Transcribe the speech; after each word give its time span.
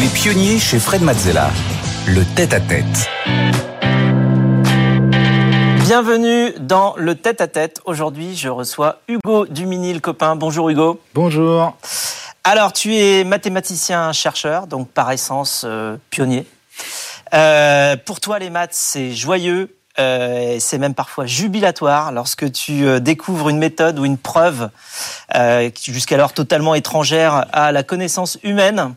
Les 0.00 0.08
pionniers 0.08 0.58
chez 0.58 0.78
Fred 0.78 1.02
Mazzella. 1.02 1.50
Le 2.06 2.24
tête-à-tête. 2.34 3.10
Bienvenue 5.84 6.54
dans 6.58 6.94
le 6.96 7.14
tête-à-tête. 7.16 7.82
Aujourd'hui, 7.84 8.34
je 8.34 8.48
reçois 8.48 9.02
Hugo 9.08 9.44
Dumini, 9.46 9.92
le 9.92 10.00
copain. 10.00 10.36
Bonjour 10.36 10.70
Hugo. 10.70 11.02
Bonjour. 11.12 11.76
Alors, 12.44 12.72
tu 12.72 12.96
es 12.96 13.24
mathématicien-chercheur, 13.24 14.66
donc 14.68 14.88
par 14.88 15.12
essence 15.12 15.64
euh, 15.66 15.98
pionnier. 16.08 16.46
Euh, 17.34 17.94
pour 17.98 18.20
toi, 18.20 18.38
les 18.38 18.48
maths, 18.48 18.72
c'est 18.72 19.12
joyeux, 19.12 19.76
euh, 20.00 20.56
c'est 20.60 20.78
même 20.78 20.94
parfois 20.94 21.26
jubilatoire 21.26 22.10
lorsque 22.10 22.50
tu 22.52 22.86
euh, 22.86 23.00
découvres 23.00 23.50
une 23.50 23.58
méthode 23.58 23.98
ou 23.98 24.06
une 24.06 24.16
preuve 24.16 24.70
euh, 25.34 25.70
jusqu'alors 25.82 26.32
totalement 26.32 26.74
étrangère 26.74 27.46
à 27.52 27.70
la 27.70 27.82
connaissance 27.82 28.38
humaine. 28.42 28.94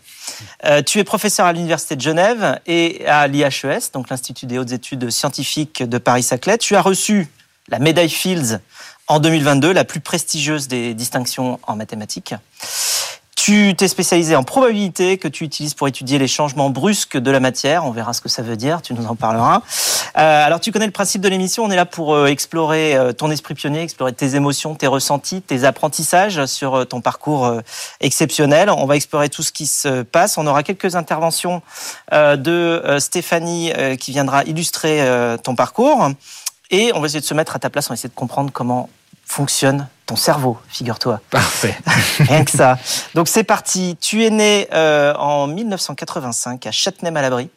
tu 0.86 1.00
es 1.00 1.04
professeur 1.04 1.46
à 1.46 1.54
l'Université 1.54 1.96
de 1.96 2.02
Genève 2.02 2.60
et 2.66 3.06
à 3.06 3.28
l'IHES, 3.28 3.92
donc 3.94 4.10
l'Institut 4.10 4.46
des 4.46 4.58
hautes 4.58 4.72
études 4.72 5.10
scientifiques 5.10 5.84
de 5.84 5.98
Paris-Saclay. 5.98 6.58
Tu 6.58 6.76
as 6.76 6.82
reçu 6.82 7.28
la 7.68 7.80
médaille 7.80 8.10
Fields 8.10 8.60
en 9.08 9.20
2022, 9.20 9.74
la 9.74 9.84
plus 9.84 10.00
prestigieuse 10.00 10.68
des 10.68 10.94
distinctions 10.94 11.60
en 11.68 11.76
mathématiques. 11.76 12.36
Tu 13.46 13.76
t'es 13.76 13.90
spécialisé 13.90 14.38
en 14.38 14.44
probabilité 14.44 15.18
que 15.18 15.28
tu 15.28 15.44
utilises 15.44 15.74
pour 15.74 15.90
étudier 15.90 16.18
les 16.18 16.30
changements 16.30 16.70
brusques 16.70 17.18
de 17.18 17.30
la 17.30 17.42
matière. 17.42 17.84
On 17.84 17.92
verra 17.92 18.14
ce 18.14 18.22
que 18.22 18.30
ça 18.30 18.42
veut 18.42 18.56
dire, 18.56 18.82
tu 18.82 18.94
nous 18.94 19.06
en 19.06 19.16
parleras. 19.16 19.64
Euh, 20.18 20.46
alors 20.46 20.62
tu 20.62 20.72
connais 20.72 20.86
le 20.86 20.94
principe 20.94 21.20
de 21.20 21.28
l'émission, 21.28 21.66
on 21.66 21.70
est 21.70 21.76
là 21.76 21.86
pour 21.86 22.16
euh, 22.16 22.28
explorer 22.28 22.96
euh, 22.96 23.12
ton 23.12 23.30
esprit 23.32 23.54
pionnier, 23.54 23.82
explorer 23.82 24.14
tes 24.14 24.36
émotions, 24.36 24.76
tes 24.76 24.88
ressentis, 24.88 25.42
tes 25.42 25.66
apprentissages 25.66 26.46
sur 26.46 26.88
ton 26.88 27.02
parcours 27.02 27.54
exceptionnel. 28.00 28.70
On 28.70 28.86
va 28.86 28.96
explorer 28.96 29.28
tout 29.28 29.44
ce 29.44 29.52
qui 29.52 29.68
se 29.68 30.04
passe. 30.04 30.38
On 30.38 30.48
aura 30.48 30.64
quelques 30.64 30.96
interventions 30.96 31.62
de 32.14 32.98
Stéphanie 33.00 33.74
qui 34.00 34.12
viendra 34.12 34.46
illustrer 34.46 35.06
ton 35.44 35.56
parcours. 35.56 36.12
Et 36.72 36.94
on 36.96 37.02
va 37.02 37.08
essayer 37.08 37.20
de 37.20 37.26
se 37.26 37.34
mettre 37.34 37.58
à 37.58 37.60
ta 37.60 37.70
place, 37.70 37.88
on 37.88 37.90
va 37.90 37.96
essayer 37.96 38.08
de 38.08 38.16
comprendre 38.16 38.52
comment 38.54 38.90
fonctionne 39.26 39.90
ton 40.06 40.16
cerveau, 40.16 40.58
figure-toi. 40.68 41.22
Parfait. 41.30 41.76
Rien 42.20 42.44
que 42.44 42.52
ça. 42.52 42.78
Donc 43.16 43.28
c'est 43.28 43.44
parti. 43.44 43.98
Tu 44.02 44.24
es 44.24 44.30
né 44.30 44.68
euh, 44.74 45.14
en 45.16 45.48
1985 45.48 46.68
à 46.68 46.72
Châtenay-Malabry. 46.72 47.50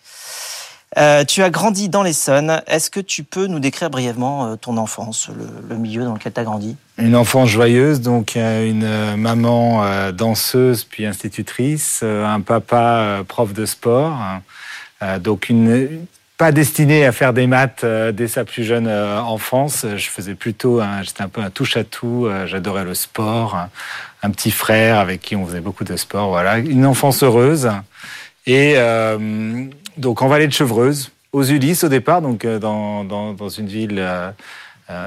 Euh, 0.99 1.25
tu 1.25 1.43
as 1.43 1.51
grandi 1.51 1.89
dans 1.89 2.03
l'Essonne. 2.03 2.63
Est-ce 2.69 2.91
que 2.91 3.01
tu 3.01 3.25
peux 3.25 3.49
nous 3.49 3.59
décrire 3.59 3.91
brièvement 3.91 4.47
euh, 4.47 4.57
ton 4.57 4.77
enfance, 4.77 5.29
le, 5.69 5.77
milieu 5.77 6.05
dans 6.05 6.15
lequel 6.15 6.33
tu 6.33 6.41
as 6.41 6.45
grandi? 6.45 6.77
Une 6.99 7.17
enfance 7.17 7.49
joyeuse, 7.49 8.01
donc 8.01 8.37
une 8.37 9.17
maman 9.17 10.11
danseuse 10.13 10.85
puis 10.85 11.05
institutrice, 11.05 12.03
un 12.03 12.41
papa 12.41 13.23
prof 13.29 13.53
de 13.53 13.67
sport. 13.67 14.17
donc 15.21 15.51
une, 15.51 16.07
pas 16.37 16.53
destiné 16.53 17.06
à 17.06 17.12
faire 17.12 17.33
des 17.33 17.47
maths 17.47 17.83
euh, 17.84 18.12
dès 18.12 18.29
sa 18.29 18.45
plus 18.45 18.65
jeune 18.65 18.87
euh, 18.87 19.20
enfance. 19.20 19.87
Je 19.97 20.09
faisais 20.09 20.34
plutôt, 20.34 20.83
j'étais 21.03 21.23
un 21.23 21.28
peu 21.28 21.41
un 21.41 21.51
touche 21.51 21.77
à 21.77 21.84
tout. 21.84 22.27
Euh, 22.27 22.47
j'adorais 22.47 22.84
le 22.84 22.95
sport. 22.95 23.56
Un, 24.23 24.31
petit 24.31 24.51
frère 24.51 24.98
avec 24.98 25.20
qui 25.20 25.37
on 25.37 25.47
faisait 25.47 25.61
beaucoup 25.61 25.84
de 25.84 25.97
sport. 25.97 26.31
Voilà, 26.31 26.59
une 26.59 26.84
enfance 26.84 27.23
heureuse. 27.23 27.70
Et 28.47 28.75
donc 29.97 30.20
en 30.20 30.27
vallée 30.27 30.48
de 30.48 30.53
Chevreuse, 30.53 31.12
aux 31.33 31.45
Ulysses 31.45 31.84
au 31.84 31.89
départ, 31.89 32.23
donc 32.23 32.45
dans, 32.45 33.05
dans, 33.05 33.34
dans 33.34 33.48
une 33.48 33.69
ville 33.69 34.05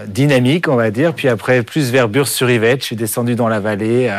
dynamique, 0.07 0.69
on 0.69 0.77
va 0.77 0.89
dire. 0.89 1.13
Puis 1.13 1.27
après, 1.27 1.63
plus 1.63 1.91
vers 1.91 2.07
Bure-sur-Yvette, 2.07 2.79
je 2.79 2.85
suis 2.85 2.95
descendu 2.95 3.35
dans 3.35 3.49
la 3.49 3.59
vallée 3.59 4.09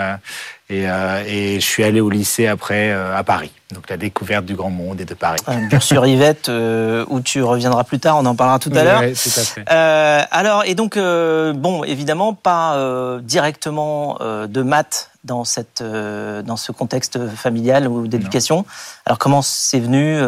et, 0.69 0.83
et, 0.85 1.55
je 1.55 1.65
suis 1.65 1.83
allé 1.83 2.03
au 2.03 2.11
lycée 2.11 2.47
après 2.47 2.93
à 2.93 3.25
Paris. 3.25 3.53
Donc 3.73 3.89
la 3.89 3.97
découverte 3.97 4.45
du 4.45 4.55
grand 4.55 4.71
monde 4.71 5.01
et 5.01 5.05
de 5.05 5.15
Paris. 5.15 5.41
Bien 5.69 5.81
sûr, 5.81 6.05
Yvette, 6.07 6.49
euh, 6.49 7.05
où 7.09 7.21
tu 7.21 7.43
reviendras 7.43 7.85
plus 7.85 8.01
tard, 8.01 8.17
on 8.19 8.27
en 8.27 8.35
parlera 8.35 8.59
tout 8.59 8.73
à 8.75 8.83
l'heure. 8.83 9.01
Oui, 9.01 9.13
tout 9.13 9.41
à 9.41 9.43
fait. 9.43 9.65
Euh, 9.71 10.23
alors, 10.31 10.65
et 10.65 10.75
donc, 10.75 10.97
euh, 10.97 11.53
bon, 11.53 11.85
évidemment, 11.85 12.35
pas 12.35 12.75
euh, 12.75 13.21
directement 13.21 14.19
euh, 14.21 14.47
de 14.47 14.63
maths 14.63 15.11
dans, 15.25 15.45
cette, 15.45 15.81
euh, 15.83 16.43
dans 16.43 16.57
ce 16.57 16.73
contexte 16.73 17.27
familial 17.29 17.89
ou 17.89 18.07
d'éducation. 18.07 18.65
Alors, 19.07 19.19
comment 19.19 19.43
c'est 19.43 19.81
venu 19.81 20.19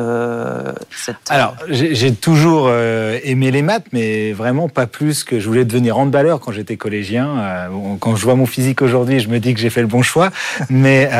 cette... 0.96 1.16
Alors, 1.30 1.54
j'ai 1.68 2.14
toujours 2.14 2.70
aimé 2.70 3.50
les 3.50 3.62
maths, 3.62 3.86
mais 3.92 4.32
vraiment 4.32 4.68
pas 4.68 4.86
plus 4.86 5.24
que 5.24 5.40
je 5.40 5.46
voulais 5.46 5.64
devenir 5.64 5.98
handballeur 5.98 6.40
quand 6.40 6.52
j'étais 6.52 6.76
collégien. 6.76 7.68
quand 8.00 8.16
je 8.16 8.24
vois 8.24 8.34
mon 8.34 8.46
physique 8.46 8.82
aujourd'hui, 8.82 9.20
je 9.20 9.28
me 9.28 9.38
dis 9.38 9.54
que 9.54 9.60
j'ai 9.60 9.70
fait 9.70 9.82
le 9.82 9.86
bon 9.86 10.02
choix. 10.02 10.30
mais 10.70 11.10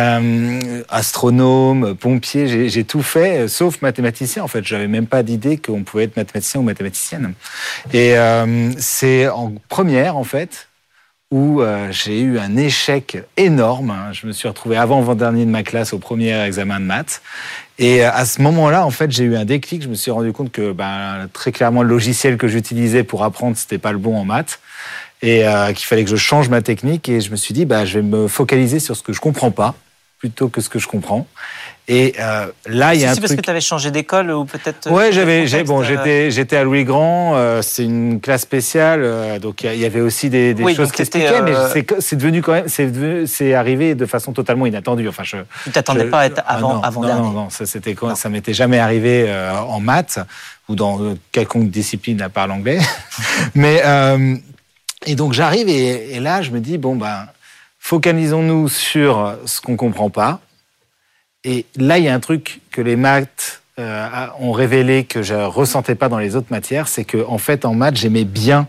astronome, 0.88 1.94
pompier, 1.94 2.69
j'ai 2.69 2.84
tout 2.84 3.03
fait, 3.03 3.38
euh, 3.38 3.49
sauf 3.49 3.82
mathématicien. 3.82 4.43
En 4.43 4.49
fait, 4.49 4.65
j'avais 4.65 4.88
même 4.88 5.06
pas 5.06 5.22
d'idée 5.22 5.56
qu'on 5.56 5.82
pouvait 5.82 6.05
être 6.05 6.16
mathématicien 6.16 6.61
ou 6.61 6.65
mathématicienne. 6.65 7.34
Et 7.93 8.16
euh, 8.16 8.71
c'est 8.78 9.28
en 9.28 9.53
première, 9.69 10.16
en 10.16 10.25
fait, 10.25 10.69
où 11.32 11.62
euh, 11.62 11.88
j'ai 11.91 12.20
eu 12.20 12.38
un 12.38 12.56
échec 12.56 13.16
énorme. 13.37 13.91
Hein. 13.91 14.12
Je 14.12 14.26
me 14.28 14.32
suis 14.32 14.47
retrouvé 14.47 14.76
avant-avant-dernier 14.76 15.44
de 15.44 15.50
ma 15.50 15.65
classe 15.65 15.93
au 15.93 15.98
premier 15.98 16.38
examen 16.44 16.78
de 16.78 16.84
maths. 16.84 17.22
Et 17.78 18.04
à 18.04 18.25
ce 18.25 18.41
moment-là, 18.43 18.87
en 18.87 18.91
fait, 18.91 19.10
j'ai 19.10 19.25
eu 19.25 19.34
un 19.34 19.44
déclic. 19.44 19.82
Je 19.82 19.88
me 19.88 19.94
suis 19.94 20.10
rendu 20.10 20.32
compte 20.32 20.53
que 20.53 20.72
ben, 20.72 21.28
très 21.32 21.50
clairement, 21.50 21.82
le 21.82 21.88
logiciel 21.88 22.37
que 22.37 22.47
j'utilisais 22.47 23.03
pour 23.03 23.25
apprendre, 23.25 23.56
c'était 23.56 23.78
pas 23.78 23.93
le 23.93 23.98
bon 23.98 24.16
en 24.16 24.25
maths. 24.25 24.60
Et 25.22 25.44
qu'il 25.75 25.87
fallait 25.87 26.04
que 26.04 26.10
je 26.10 26.16
change 26.16 26.48
ma 26.48 26.62
technique. 26.62 27.09
Et 27.09 27.20
je 27.20 27.31
me 27.31 27.37
suis 27.37 27.54
dit, 27.54 27.64
bah, 27.64 27.84
je 27.87 27.99
vais 27.99 28.04
me 28.04 28.28
focaliser 28.28 28.78
sur 28.78 28.94
ce 28.94 29.03
que 29.03 29.12
je 29.12 29.20
comprends 29.20 29.50
pas 29.50 29.75
plutôt 30.22 30.49
que 30.49 30.60
ce 30.60 30.69
que 30.69 30.78
je 30.78 30.87
comprends. 30.87 31.27
Et 31.88 32.15
euh, 32.21 32.47
là, 32.66 32.94
il 32.94 33.00
y 33.00 33.05
a 33.05 33.10
un 33.10 33.15
C'est 33.15 33.21
parce 33.21 33.34
que 33.34 33.41
tu 33.41 33.50
avais 33.50 33.60
changé 33.60 33.91
d'école 33.91 34.31
ou 34.31 34.44
peut-être. 34.44 34.88
Ouais, 34.88 35.10
j'avais, 35.10 35.65
bon, 35.65 35.81
euh, 35.81 35.83
j'étais, 35.83 36.31
j'étais 36.31 36.56
à 36.56 36.62
Louis 36.62 36.84
Grand. 36.84 37.34
Euh, 37.34 37.60
c'est 37.60 37.83
une 37.83 38.21
classe 38.21 38.43
spéciale, 38.43 39.00
euh, 39.03 39.41
donc 39.41 39.65
il 39.65 39.81
y, 39.81 39.84
avait 39.84 40.00
aussi 40.00 40.31
des, 40.31 40.55
des 40.55 40.75
choses 40.77 40.93
qui 40.93 41.03
expliquaient, 41.03 41.43
mais 41.43 41.55
c'est, 41.99 42.15
devenu 42.15 42.41
quand 42.41 42.53
même, 42.53 42.69
c'est, 42.69 43.27
c'est 43.27 43.55
arrivé 43.55 43.97
de 43.97 44.06
façon 44.06 44.32
totalement 44.32 44.65
inattendue. 44.65 45.09
Enfin, 45.09 45.25
je. 45.25 45.38
Tu 45.65 45.72
t'attendais 45.72 46.05
pas 46.05 46.21
à 46.21 46.27
être 46.27 46.41
avant, 46.47 46.71
ah 46.71 46.75
non, 46.75 46.82
avant 46.82 47.00
non, 47.00 47.06
dernier. 47.09 47.22
Non, 47.22 47.32
non, 47.32 47.50
ça 47.50 47.66
c'était 47.66 47.97
quoi 47.97 48.15
Ça 48.15 48.28
m'était 48.28 48.55
jamais 48.55 48.78
arrivé 48.78 49.28
en 49.66 49.81
maths 49.81 50.21
ou 50.69 50.77
dans 50.77 51.16
quelconque 51.32 51.69
discipline 51.69 52.22
à 52.22 52.28
part 52.28 52.47
l'anglais. 52.47 52.78
mais 53.56 53.82
et 55.05 55.16
donc 55.16 55.32
j'arrive 55.32 55.69
et, 55.69 56.15
et 56.15 56.21
là, 56.21 56.43
je 56.43 56.53
me 56.53 56.61
dis 56.61 56.78
bon 56.78 56.94
ben, 56.94 57.27
focalisons-nous 57.82 58.69
sur 58.69 59.37
ce 59.44 59.60
qu'on 59.60 59.76
comprend 59.76 60.09
pas. 60.09 60.41
Et 61.43 61.66
là, 61.75 61.98
il 61.98 62.04
y 62.04 62.09
a 62.09 62.15
un 62.15 62.20
truc 62.20 62.60
que 62.70 62.81
les 62.81 62.94
maths 62.94 63.60
euh, 63.81 64.26
ont 64.38 64.53
révélé 64.53 65.03
que 65.03 65.20
je 65.22 65.34
ressentais 65.34 65.97
pas 65.97 66.09
dans 66.09 66.19
les 66.19 66.37
autres 66.37 66.47
matières, 66.50 66.87
c'est 66.87 67.04
que 67.04 67.26
en 67.26 67.38
fait, 67.38 67.65
en 67.65 67.75
maths, 67.75 67.97
j'aimais 67.97 68.25
bien 68.25 68.69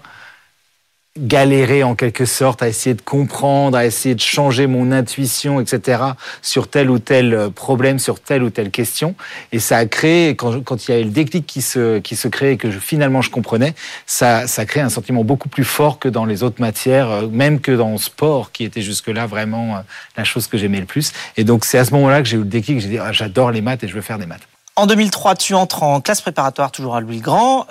galérer 1.19 1.83
en 1.83 1.93
quelque 1.93 2.25
sorte 2.25 2.63
à 2.63 2.67
essayer 2.67 2.95
de 2.95 3.01
comprendre, 3.01 3.77
à 3.77 3.85
essayer 3.85 4.15
de 4.15 4.19
changer 4.19 4.65
mon 4.65 4.91
intuition, 4.91 5.59
etc. 5.59 6.01
sur 6.41 6.67
tel 6.67 6.89
ou 6.89 6.97
tel 6.97 7.35
euh, 7.35 7.49
problème, 7.51 7.99
sur 7.99 8.19
telle 8.19 8.41
ou 8.41 8.49
telle 8.49 8.71
question. 8.71 9.13
Et 9.51 9.59
ça 9.59 9.77
a 9.77 9.85
créé, 9.85 10.35
quand, 10.35 10.51
il 10.87 10.91
y 10.91 10.93
avait 10.93 11.03
le 11.03 11.11
déclic 11.11 11.45
qui 11.45 11.61
se, 11.61 11.99
qui 11.99 12.15
se 12.15 12.27
créait 12.27 12.53
et 12.53 12.57
que 12.57 12.71
finalement 12.71 13.21
je 13.21 13.29
comprenais, 13.29 13.75
ça, 14.07 14.47
ça 14.47 14.65
crée 14.65 14.79
un 14.79 14.89
sentiment 14.89 15.23
beaucoup 15.23 15.49
plus 15.49 15.63
fort 15.63 15.99
que 15.99 16.09
dans 16.09 16.25
les 16.25 16.41
autres 16.41 16.59
matières, 16.59 17.11
euh, 17.11 17.27
même 17.27 17.59
que 17.59 17.71
dans 17.71 17.91
le 17.91 17.99
sport, 17.99 18.51
qui 18.51 18.63
était 18.63 18.81
jusque-là 18.81 19.27
vraiment 19.27 19.75
euh, 19.75 19.79
la 20.17 20.23
chose 20.23 20.47
que 20.47 20.57
j'aimais 20.57 20.79
le 20.79 20.87
plus. 20.87 21.13
Et 21.37 21.43
donc 21.43 21.65
c'est 21.65 21.77
à 21.77 21.85
ce 21.85 21.91
moment-là 21.91 22.23
que 22.23 22.27
j'ai 22.27 22.37
eu 22.37 22.39
le 22.39 22.45
déclic, 22.45 22.79
j'ai 22.79 22.89
dit, 22.89 22.97
ah, 22.97 23.11
j'adore 23.11 23.51
les 23.51 23.61
maths 23.61 23.83
et 23.83 23.87
je 23.87 23.93
veux 23.93 24.01
faire 24.01 24.17
des 24.17 24.25
maths. 24.25 24.41
En 24.75 24.87
2003, 24.87 25.35
tu 25.35 25.53
entres 25.53 25.83
en 25.83 26.01
classe 26.01 26.21
préparatoire, 26.21 26.71
toujours 26.71 26.95
à 26.95 27.01
Louis 27.01 27.19
Grand. 27.19 27.67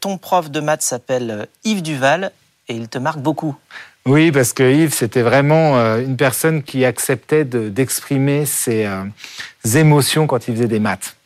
Ton 0.00 0.18
prof 0.18 0.50
de 0.50 0.60
maths 0.60 0.82
s'appelle 0.82 1.48
Yves 1.64 1.80
Duval 1.80 2.32
et 2.68 2.74
il 2.74 2.88
te 2.88 2.98
marque 2.98 3.20
beaucoup. 3.20 3.56
Oui, 4.06 4.32
parce 4.32 4.52
que 4.52 4.62
Yves, 4.62 4.94
c'était 4.94 5.22
vraiment 5.22 5.76
euh, 5.76 6.00
une 6.00 6.16
personne 6.16 6.62
qui 6.62 6.84
acceptait 6.84 7.44
d'exprimer 7.44 8.46
ses 8.46 8.86
euh, 8.86 9.04
émotions 9.76 10.26
quand 10.26 10.48
il 10.48 10.54
faisait 10.54 10.68
des 10.68 10.80
maths. 10.80 11.17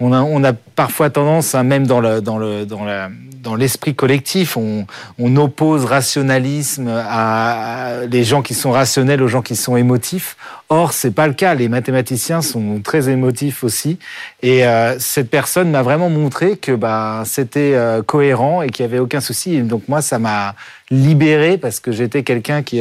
On 0.00 0.12
a, 0.12 0.20
on 0.20 0.42
a 0.42 0.52
parfois 0.52 1.10
tendance, 1.10 1.54
hein, 1.54 1.62
même 1.62 1.86
dans 1.86 2.00
le, 2.00 2.20
dans 2.20 2.38
le, 2.38 2.66
dans 2.66 2.84
la, 2.84 3.08
dans 3.42 3.54
l'esprit 3.54 3.94
collectif, 3.94 4.56
on, 4.56 4.86
on, 5.18 5.36
oppose 5.36 5.84
rationalisme 5.84 6.88
à, 6.88 8.06
les 8.10 8.24
gens 8.24 8.42
qui 8.42 8.54
sont 8.54 8.70
rationnels 8.70 9.22
aux 9.22 9.28
gens 9.28 9.42
qui 9.42 9.56
sont 9.56 9.76
émotifs. 9.76 10.36
Or, 10.68 10.92
c'est 10.92 11.10
pas 11.10 11.26
le 11.26 11.34
cas. 11.34 11.54
Les 11.54 11.68
mathématiciens 11.68 12.40
sont 12.40 12.80
très 12.82 13.10
émotifs 13.10 13.64
aussi. 13.64 13.98
Et 14.42 14.64
euh, 14.64 14.98
cette 14.98 15.28
personne 15.28 15.70
m'a 15.70 15.82
vraiment 15.82 16.08
montré 16.08 16.56
que 16.56 16.72
bah, 16.72 17.24
c'était 17.26 17.74
euh, 17.74 18.02
cohérent 18.02 18.62
et 18.62 18.70
qu'il 18.70 18.84
y 18.84 18.88
avait 18.88 19.00
aucun 19.00 19.20
souci. 19.20 19.56
Et 19.56 19.62
donc 19.62 19.82
moi, 19.88 20.02
ça 20.02 20.18
m'a 20.18 20.54
libéré 20.90 21.58
parce 21.58 21.80
que 21.80 21.90
j'étais 21.90 22.22
quelqu'un 22.22 22.62
qui 22.62 22.80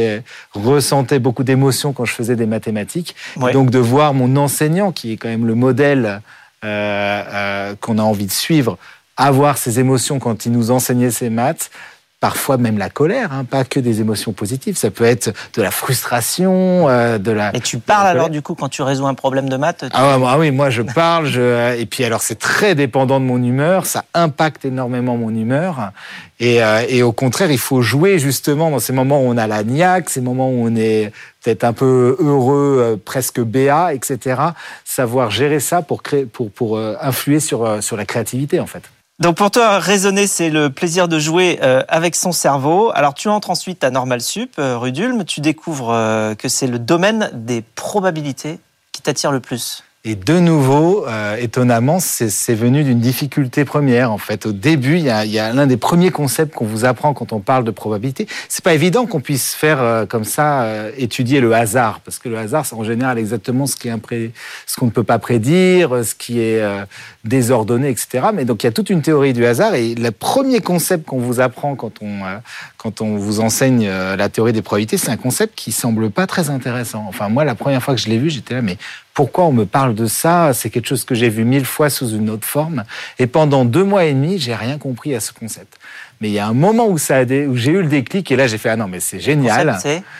ressentait 0.54 1.19
beaucoup 1.19 1.44
d'émotions 1.44 1.94
quand 1.94 2.06
je 2.06 2.13
faisais 2.13 2.36
des 2.36 2.46
mathématiques. 2.46 3.16
donc 3.54 3.69
de 3.69 3.80
voir 3.80 4.13
mon 4.13 4.36
enseignant, 4.36 4.92
qui 4.92 5.13
est 5.13 5.18
quand 5.18 5.30
même 5.30 5.46
le 5.46 5.56
modèle 5.56 6.22
euh, 6.63 7.24
euh, 7.34 7.75
qu'on 7.80 7.98
a 7.98 8.04
envie 8.04 8.25
de 8.25 8.31
suivre, 8.31 8.78
avoir 9.18 9.58
ses 9.58 9.80
émotions 9.80 10.19
quand 10.19 10.46
il 10.46 10.52
nous 10.52 10.72
enseignait 10.72 11.12
ses 11.12 11.30
maths, 11.30 11.72
parfois 12.22 12.58
même 12.58 12.78
la 12.78 12.90
colère, 12.90 13.34
hein, 13.34 13.44
pas 13.44 13.66
que 13.66 13.80
des 13.80 14.00
émotions 14.00 14.32
positives. 14.32 14.78
Ça 14.78 14.92
peut 14.92 15.04
être 15.04 15.34
de 15.56 15.62
la 15.62 15.72
frustration, 15.72 16.88
euh, 16.88 17.18
de 17.18 17.32
la. 17.32 17.54
Et 17.54 17.60
tu 17.60 17.80
parles 17.80 18.08
alors 18.08 18.30
du 18.30 18.42
coup 18.42 18.56
quand 18.56 18.70
tu 18.70 18.84
résous 18.84 19.08
un 19.08 19.16
problème 19.16 19.50
de 19.50 19.58
maths 19.58 19.84
ah, 19.92 20.18
ah, 20.24 20.40
oui, 20.40 20.52
moi 20.52 20.70
je 20.70 20.84
parle. 20.84 21.26
Je... 21.26 21.76
Et 21.78 21.86
puis 21.88 22.06
alors 22.06 22.22
c'est 22.22 22.40
très 22.40 22.76
dépendant 22.76 23.20
de 23.20 23.26
mon 23.26 23.42
humeur. 23.44 23.88
Ça 23.88 24.06
impacte 24.14 24.64
énormément 24.64 25.18
mon 25.18 25.32
humeur. 25.32 25.92
Et, 26.40 26.64
euh, 26.64 26.84
et, 26.90 27.04
au 27.04 27.12
contraire, 27.12 27.52
il 27.52 27.60
faut 27.60 27.84
jouer 27.84 28.18
justement 28.18 28.72
dans 28.72 28.80
ces 28.80 28.94
moments 28.94 29.22
où 29.22 29.26
on 29.26 29.38
a 29.38 29.46
la 29.46 29.64
niaque, 29.64 30.10
ces 30.10 30.22
moments 30.22 30.50
où 30.50 30.68
on 30.68 30.76
est 30.76 31.12
peut-être 31.44 31.64
un 31.64 31.74
peu 31.74 32.16
heureux, 32.20 32.78
euh, 32.80 32.98
presque 32.98 33.40
béat, 33.40 33.94
etc. 33.94 34.42
Savoir 34.84 35.30
gérer 35.30 35.60
ça 35.60 35.84
pour 35.84 36.02
créer, 36.02 36.26
pour, 36.26 36.50
pour 36.50 36.78
euh, 36.78 36.96
influer 37.00 37.40
sur, 37.40 37.84
sur 37.84 37.96
la 37.96 38.06
créativité 38.06 38.60
en 38.60 38.66
fait. 38.66 38.84
Donc 39.22 39.38
pour 39.38 39.52
toi, 39.52 39.78
raisonner, 39.78 40.26
c'est 40.26 40.50
le 40.50 40.72
plaisir 40.72 41.08
de 41.08 41.20
jouer 41.20 41.60
avec 41.88 42.16
son 42.16 42.32
cerveau. 42.32 42.92
Alors 42.96 43.14
tu 43.14 43.28
entres 43.28 43.52
ensuite 43.52 43.84
à 43.84 43.92
Normal 43.92 44.20
Sup, 44.20 44.56
Rudulm, 44.58 45.26
tu 45.26 45.42
découvres 45.42 45.90
que 46.40 46.48
c'est 46.48 46.66
le 46.66 46.80
domaine 46.80 47.30
des 47.32 47.62
probabilités 47.62 48.60
qui 48.92 49.04
t'attire 49.04 49.32
le 49.32 49.40
plus. 49.40 49.84
Et 50.03 50.15
de 50.15 50.39
nouveau, 50.39 51.06
euh, 51.06 51.36
étonnamment, 51.36 52.00
c'est 52.00 52.56
venu 52.56 52.83
d'une 52.83 53.00
difficulté 53.00 53.65
première. 53.65 54.12
En 54.12 54.18
fait, 54.18 54.48
au 54.48 54.51
début, 54.51 54.95
il 54.95 55.03
y 55.03 55.09
a, 55.12 55.53
l'un 55.53 55.68
des 55.68 55.77
premiers 55.77 56.09
concepts 56.09 56.56
qu'on 56.56 56.65
vous 56.65 56.86
apprend 56.86 57.13
quand 57.13 57.33
on 57.33 57.39
parle 57.39 57.65
de 57.65 57.69
probabilité. 57.69 58.25
C'est 58.50 58.63
pas 58.63 58.74
évident 58.74 59.06
qu'on 59.06 59.19
puisse 59.19 59.53
faire 59.53 59.80
euh, 59.80 60.07
comme 60.07 60.24
ça 60.24 60.63
euh, 60.63 60.92
étudier 60.98 61.39
le 61.39 61.53
hasard, 61.53 62.00
parce 62.00 62.18
que 62.18 62.30
le 62.30 62.38
hasard, 62.39 62.65
c'est 62.65 62.74
en 62.74 62.83
général 62.83 63.19
exactement 63.19 63.68
ce 63.68 63.75
ce 63.75 64.75
qu'on 64.75 64.88
ne 64.88 64.92
peut 64.92 65.03
pas 65.03 65.19
prédire, 65.19 66.03
ce 66.03 66.15
qui 66.15 66.39
est 66.39 66.63
désordonné, 67.24 67.89
etc. 67.89 68.30
Mais 68.33 68.45
donc 68.45 68.63
il 68.63 68.68
y 68.68 68.69
a 68.69 68.71
toute 68.71 68.89
une 68.89 69.03
théorie 69.03 69.33
du 69.33 69.45
hasard. 69.45 69.75
Et 69.75 69.94
le 69.94 70.12
premier 70.12 70.62
concept 70.62 71.06
qu'on 71.06 71.19
vous 71.19 71.39
apprend 71.39 71.75
quand 71.75 72.01
on 72.01 72.21
quand 72.77 73.01
on 73.01 73.18
vous 73.18 73.39
enseigne 73.39 73.88
la 73.88 74.30
théorie 74.30 74.53
des 74.53 74.62
probabilités, 74.62 74.98
c'est 74.98 75.12
un 75.12 75.18
concept 75.18 75.53
qui 75.56 75.71
semble 75.71 76.09
pas 76.09 76.27
très 76.27 76.50
intéressant. 76.50 77.06
Enfin, 77.07 77.30
moi, 77.30 77.44
la 77.44 77.56
première 77.56 77.81
fois 77.83 77.95
que 77.95 78.01
je 78.01 78.09
l'ai 78.09 78.18
vu, 78.18 78.30
j'étais 78.30 78.56
là, 78.56 78.62
mais 78.62 78.77
pourquoi 79.13 79.46
on 79.46 79.52
me 79.52 79.66
parle 79.66 79.96
de 79.96 80.06
ça 80.06 80.54
C'est 80.54 80.69
quelque 80.69 80.88
chose 80.88 81.04
que 81.04 81.16
j'ai 81.16 81.30
vu 81.30 81.44
mille 81.44 81.66
fois 81.66 81.90
sous 81.90 82.10
une 82.10 82.30
autre 82.30 82.48
forme. 82.48 82.84
Et 83.19 83.28
pendant 83.28 83.66
deux 83.66 83.84
mois 83.84 84.06
et 84.06 84.13
demi, 84.13 84.40
j'ai 84.40 84.56
rien 84.56 84.78
compris 84.78 85.13
à 85.16 85.19
ce 85.19 85.34
concept. 85.34 85.78
Mais 86.22 86.30
il 86.30 86.34
y 86.34 86.40
a 86.40 86.48
un 86.48 86.54
moment 86.54 86.88
où, 86.88 86.98
ça 86.98 87.24
où 87.24 87.58
j'ai 87.58 87.72
eu 87.72 87.81
le 87.81 87.88
déclic 87.88 88.31
et 88.31 88.36
là 88.36 88.46
j'ai 88.46 88.60
fait 88.60 88.69
ah 88.69 88.75
non 88.75 88.88
mais 88.88 89.00
c'est 89.00 89.19
génial. 89.19 89.78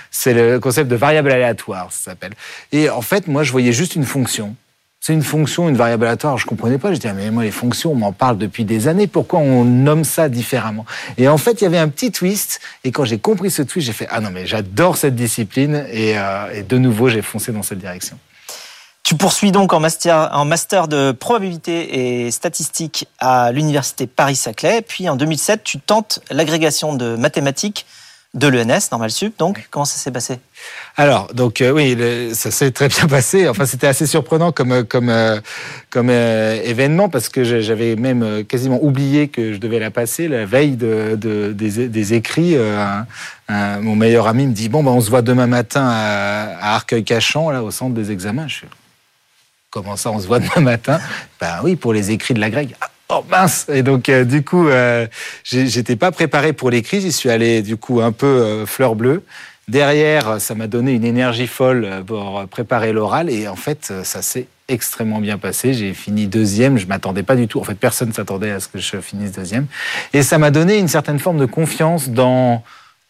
C'est 0.10 0.34
le 0.34 0.60
concept 0.60 0.90
de 0.90 0.96
variable 0.96 1.32
aléatoire, 1.32 1.92
ça 1.92 2.12
s'appelle. 2.12 2.34
Et 2.72 2.90
en 2.90 3.02
fait 3.02 3.28
moi 3.28 3.44
je 3.44 3.52
voyais 3.52 3.72
juste 3.72 3.96
une 3.96 4.06
fonction. 4.06 4.56
C'est 5.00 5.14
une 5.14 5.24
fonction, 5.24 5.68
une 5.68 5.76
variable 5.76 6.06
aléatoire. 6.06 6.38
Je 6.38 6.46
comprenais 6.46 6.78
pas. 6.78 6.94
Je 6.94 7.00
disais, 7.00 7.12
mais 7.16 7.32
moi, 7.32 7.44
les 7.44 7.50
fonctions, 7.50 7.92
on 7.92 7.96
m'en 7.96 8.12
parle 8.12 8.38
depuis 8.38 8.66
des 8.66 8.88
années. 8.88 9.08
Pourquoi 9.08 9.40
on 9.40 9.66
nomme 9.66 10.04
ça 10.04 10.30
différemment? 10.30 10.86
Et 11.18 11.28
en 11.28 11.40
fait, 11.40 11.60
il 11.60 11.64
y 11.64 11.66
avait 11.66 11.80
un 11.80 11.90
petit 11.90 12.12
twist. 12.12 12.60
Et 12.84 12.92
quand 12.92 13.04
j'ai 13.04 13.18
compris 13.18 13.50
ce 13.50 13.64
twist, 13.64 13.88
j'ai 13.88 13.94
fait, 13.94 14.08
ah 14.12 14.20
non, 14.20 14.30
mais 14.32 14.46
j'adore 14.46 14.98
cette 14.98 15.16
discipline. 15.16 15.88
Et, 15.92 16.20
euh, 16.20 16.54
et 16.54 16.62
de 16.62 16.78
nouveau, 16.78 17.10
j'ai 17.10 17.24
foncé 17.24 17.52
dans 17.52 17.64
cette 17.64 17.80
direction. 17.80 18.16
Tu 19.12 19.18
poursuis 19.18 19.52
donc 19.52 19.74
en 19.74 19.82
master, 19.82 20.30
en 20.32 20.46
master 20.46 20.88
de 20.88 21.12
probabilité 21.12 22.24
et 22.24 22.32
statistique 22.32 23.10
à 23.20 23.52
l'université 23.52 24.08
Paris-Saclay. 24.08 24.82
Puis 24.84 25.10
en 25.10 25.18
2007, 25.18 25.66
tu 25.66 25.82
tentes 25.82 26.22
l'agrégation 26.32 26.96
de 26.96 27.18
mathématiques 27.18 27.86
de 28.36 28.48
l'ENS, 28.48 28.88
Normal 28.90 29.12
Sup. 29.12 29.38
Donc, 29.38 29.68
comment 29.70 29.84
ça 29.84 29.98
s'est 29.98 30.12
passé? 30.12 30.40
Alors, 30.96 31.28
donc 31.34 31.60
euh, 31.60 31.72
oui, 31.72 32.34
ça 32.34 32.52
s'est 32.52 32.72
très 32.72 32.88
bien 32.88 33.06
passé. 33.10 33.50
Enfin, 33.50 33.66
c'était 33.66 33.88
assez 33.88 34.08
surprenant 34.08 34.54
comme 34.54 34.86
comme 34.86 35.10
euh, 35.10 35.42
comme 35.90 36.10
euh, 36.10 36.62
événement 36.64 37.10
parce 37.10 37.28
que 37.28 37.44
j'avais 37.44 37.98
même 37.98 38.46
quasiment 38.46 38.82
oublié 38.82 39.28
que 39.28 39.52
je 39.52 39.58
devais 39.58 39.80
la 39.80 39.92
passer 39.92 40.30
la 40.30 40.46
veille 40.46 40.78
de, 40.78 41.18
de 41.20 41.52
des, 41.52 41.90
des, 41.90 42.14
écrits. 42.14 42.56
mon 43.50 43.98
meilleur 43.98 44.28
ami 44.28 44.48
me 44.48 44.54
dit 44.54 44.70
bon, 44.70 44.86
ben, 44.86 44.92
on 44.92 45.02
se 45.02 45.10
voit 45.10 45.22
demain 45.22 45.48
matin 45.48 45.86
à, 45.86 46.56
à 46.62 46.76
Arcueil-Cachan, 46.76 47.50
là, 47.50 47.62
au 47.62 47.72
centre 47.72 47.94
des 47.94 48.12
examens. 48.12 48.48
Je 48.48 48.56
suis 48.56 48.68
Comment 49.72 49.96
ça, 49.96 50.12
on 50.12 50.20
se 50.20 50.28
voit 50.28 50.40
demain 50.40 50.60
matin? 50.60 51.00
Ben 51.40 51.60
oui, 51.64 51.78
pour 51.78 51.94
les 51.94 52.12
écrits 52.12 52.34
de 52.34 52.42
la 52.42 52.50
grecque. 52.50 52.76
Ah, 52.82 52.90
oh 53.08 53.24
mince 53.30 53.68
Et 53.70 53.84
donc, 53.84 54.10
euh, 54.10 54.26
du 54.26 54.44
coup, 54.44 54.68
euh, 54.68 55.08
j'étais 55.46 55.96
pas 55.96 56.12
préparé 56.12 56.52
pour 56.52 56.70
l'écrit. 56.70 57.00
J'y 57.00 57.14
suis 57.14 57.30
allé, 57.30 57.62
du 57.62 57.78
coup, 57.78 58.02
un 58.02 58.12
peu 58.12 58.26
euh, 58.26 58.66
fleur 58.66 58.96
bleue. 58.96 59.24
Derrière, 59.70 60.42
ça 60.42 60.56
m'a 60.56 60.68
donné 60.68 60.92
une 60.92 61.06
énergie 61.06 61.48
folle 61.48 62.04
pour 62.06 62.46
préparer 62.50 62.92
l'oral. 62.92 63.30
Et 63.30 63.48
en 63.48 63.56
fait, 63.56 63.94
ça 64.04 64.22
s'est 64.22 64.48
extrêmement 64.68 65.22
bien 65.22 65.38
passé. 65.38 65.74
J'ai 65.74 65.94
fini 65.94 66.28
deuxième. 66.28 66.78
Je 66.78 66.88
m'attendais 66.88 67.24
pas 67.24 67.38
du 67.38 67.48
tout. 67.48 67.62
En 67.62 67.64
fait, 67.64 67.76
personne 67.76 68.12
s'attendait 68.12 68.52
à 68.52 68.60
ce 68.60 68.68
que 68.68 68.80
je 68.80 69.00
finisse 69.00 69.32
deuxième. 69.32 69.68
Et 70.12 70.24
ça 70.24 70.38
m'a 70.38 70.52
donné 70.52 70.78
une 70.80 70.90
certaine 70.90 71.20
forme 71.20 71.38
de 71.38 71.46
confiance 71.46 72.10
dans 72.10 72.62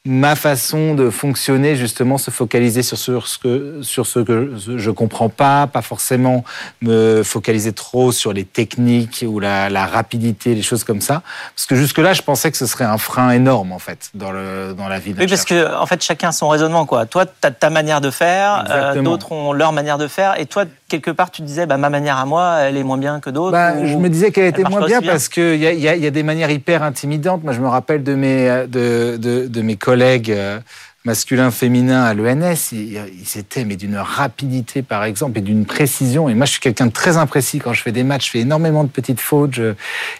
ma 0.03 0.35
façon 0.35 0.95
de 0.95 1.11
fonctionner, 1.11 1.75
justement, 1.75 2.17
se 2.17 2.31
focaliser 2.31 2.81
sur, 2.81 2.97
ce 3.27 3.37
que, 3.37 3.81
sur 3.83 4.07
ce 4.07 4.19
que 4.19 4.53
je 4.55 4.89
comprends 4.89 5.29
pas, 5.29 5.67
pas 5.67 5.83
forcément 5.83 6.43
me 6.81 7.21
focaliser 7.21 7.71
trop 7.71 8.11
sur 8.11 8.33
les 8.33 8.43
techniques 8.43 9.23
ou 9.27 9.39
la, 9.39 9.69
la 9.69 9.85
rapidité, 9.85 10.55
les 10.55 10.63
choses 10.63 10.83
comme 10.83 11.01
ça. 11.01 11.21
Parce 11.55 11.67
que 11.67 11.75
jusque-là, 11.75 12.13
je 12.13 12.23
pensais 12.23 12.49
que 12.49 12.57
ce 12.57 12.65
serait 12.65 12.85
un 12.85 12.97
frein 12.97 13.29
énorme, 13.29 13.71
en 13.71 13.79
fait, 13.79 14.09
dans, 14.15 14.31
le, 14.31 14.73
dans 14.75 14.87
la 14.87 14.97
vie 14.97 15.13
Oui, 15.19 15.27
parce 15.27 15.45
que, 15.45 15.75
en 15.75 15.85
fait, 15.85 16.01
chacun 16.01 16.29
a 16.29 16.31
son 16.31 16.49
raisonnement, 16.49 16.87
quoi. 16.87 17.05
Toi, 17.05 17.27
tu 17.27 17.31
as 17.43 17.51
ta 17.51 17.69
manière 17.69 18.01
de 18.01 18.09
faire, 18.09 18.65
euh, 18.71 18.99
d'autres 19.03 19.31
ont 19.31 19.53
leur 19.53 19.71
manière 19.71 19.99
de 19.99 20.07
faire, 20.07 20.39
et 20.39 20.47
toi, 20.47 20.65
quelque 20.91 21.11
part, 21.11 21.31
tu 21.31 21.41
disais, 21.41 21.65
bah, 21.65 21.77
ma 21.77 21.89
manière 21.89 22.17
à 22.17 22.25
moi, 22.25 22.57
elle 22.59 22.77
est 22.77 22.83
moins 22.83 22.97
bien 22.97 23.19
que 23.19 23.29
d'autres. 23.29 23.53
Bah, 23.53 23.85
je 23.85 23.95
me 23.95 24.09
disais 24.09 24.31
qu'elle 24.31 24.47
était 24.47 24.63
moins 24.63 24.85
bien, 24.85 25.01
parce 25.01 25.29
qu'il 25.29 25.55
y 25.55 25.65
a, 25.65 25.73
y, 25.73 25.87
a, 25.87 25.95
y 25.95 26.05
a 26.05 26.11
des 26.11 26.23
manières 26.23 26.51
hyper 26.51 26.83
intimidantes. 26.83 27.43
Moi, 27.43 27.53
je 27.53 27.61
me 27.61 27.67
rappelle 27.67 28.03
de 28.03 28.13
mes, 28.13 28.65
de, 28.67 29.17
de, 29.17 29.47
de 29.47 29.61
mes 29.61 29.77
collègues 29.77 30.31
euh, 30.31 30.59
masculins, 31.05 31.49
féminins 31.49 32.03
à 32.03 32.13
l'ENS, 32.13 32.73
ils, 32.73 32.97
étaient 33.35 33.65
mais 33.65 33.75
d'une 33.75 33.97
rapidité 33.97 34.81
par 34.81 35.03
exemple 35.03 35.39
et 35.39 35.41
d'une 35.41 35.65
précision. 35.65 36.29
Et 36.29 36.35
moi, 36.35 36.45
je 36.45 36.51
suis 36.51 36.59
quelqu'un 36.59 36.87
de 36.87 36.91
très 36.91 37.17
imprécis 37.17 37.59
quand 37.59 37.73
je 37.73 37.81
fais 37.81 37.91
des 37.91 38.03
matchs. 38.03 38.27
Je 38.27 38.31
fais 38.31 38.39
énormément 38.39 38.83
de 38.83 38.89
petites 38.89 39.19
fautes. 39.19 39.59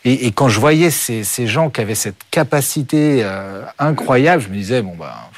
et, 0.06 0.32
quand 0.32 0.50
je 0.50 0.60
voyais 0.60 0.90
ces, 0.90 1.48
gens 1.48 1.70
qui 1.70 1.82
avaient 1.82 1.96
cette 1.96 2.22
capacité 2.32 3.22
euh, 3.24 3.64
incroyable, 3.78 4.42
je 4.42 4.50
me 4.50 4.56
disais 4.56 4.82
bon 4.82 4.96
bah 4.98 5.30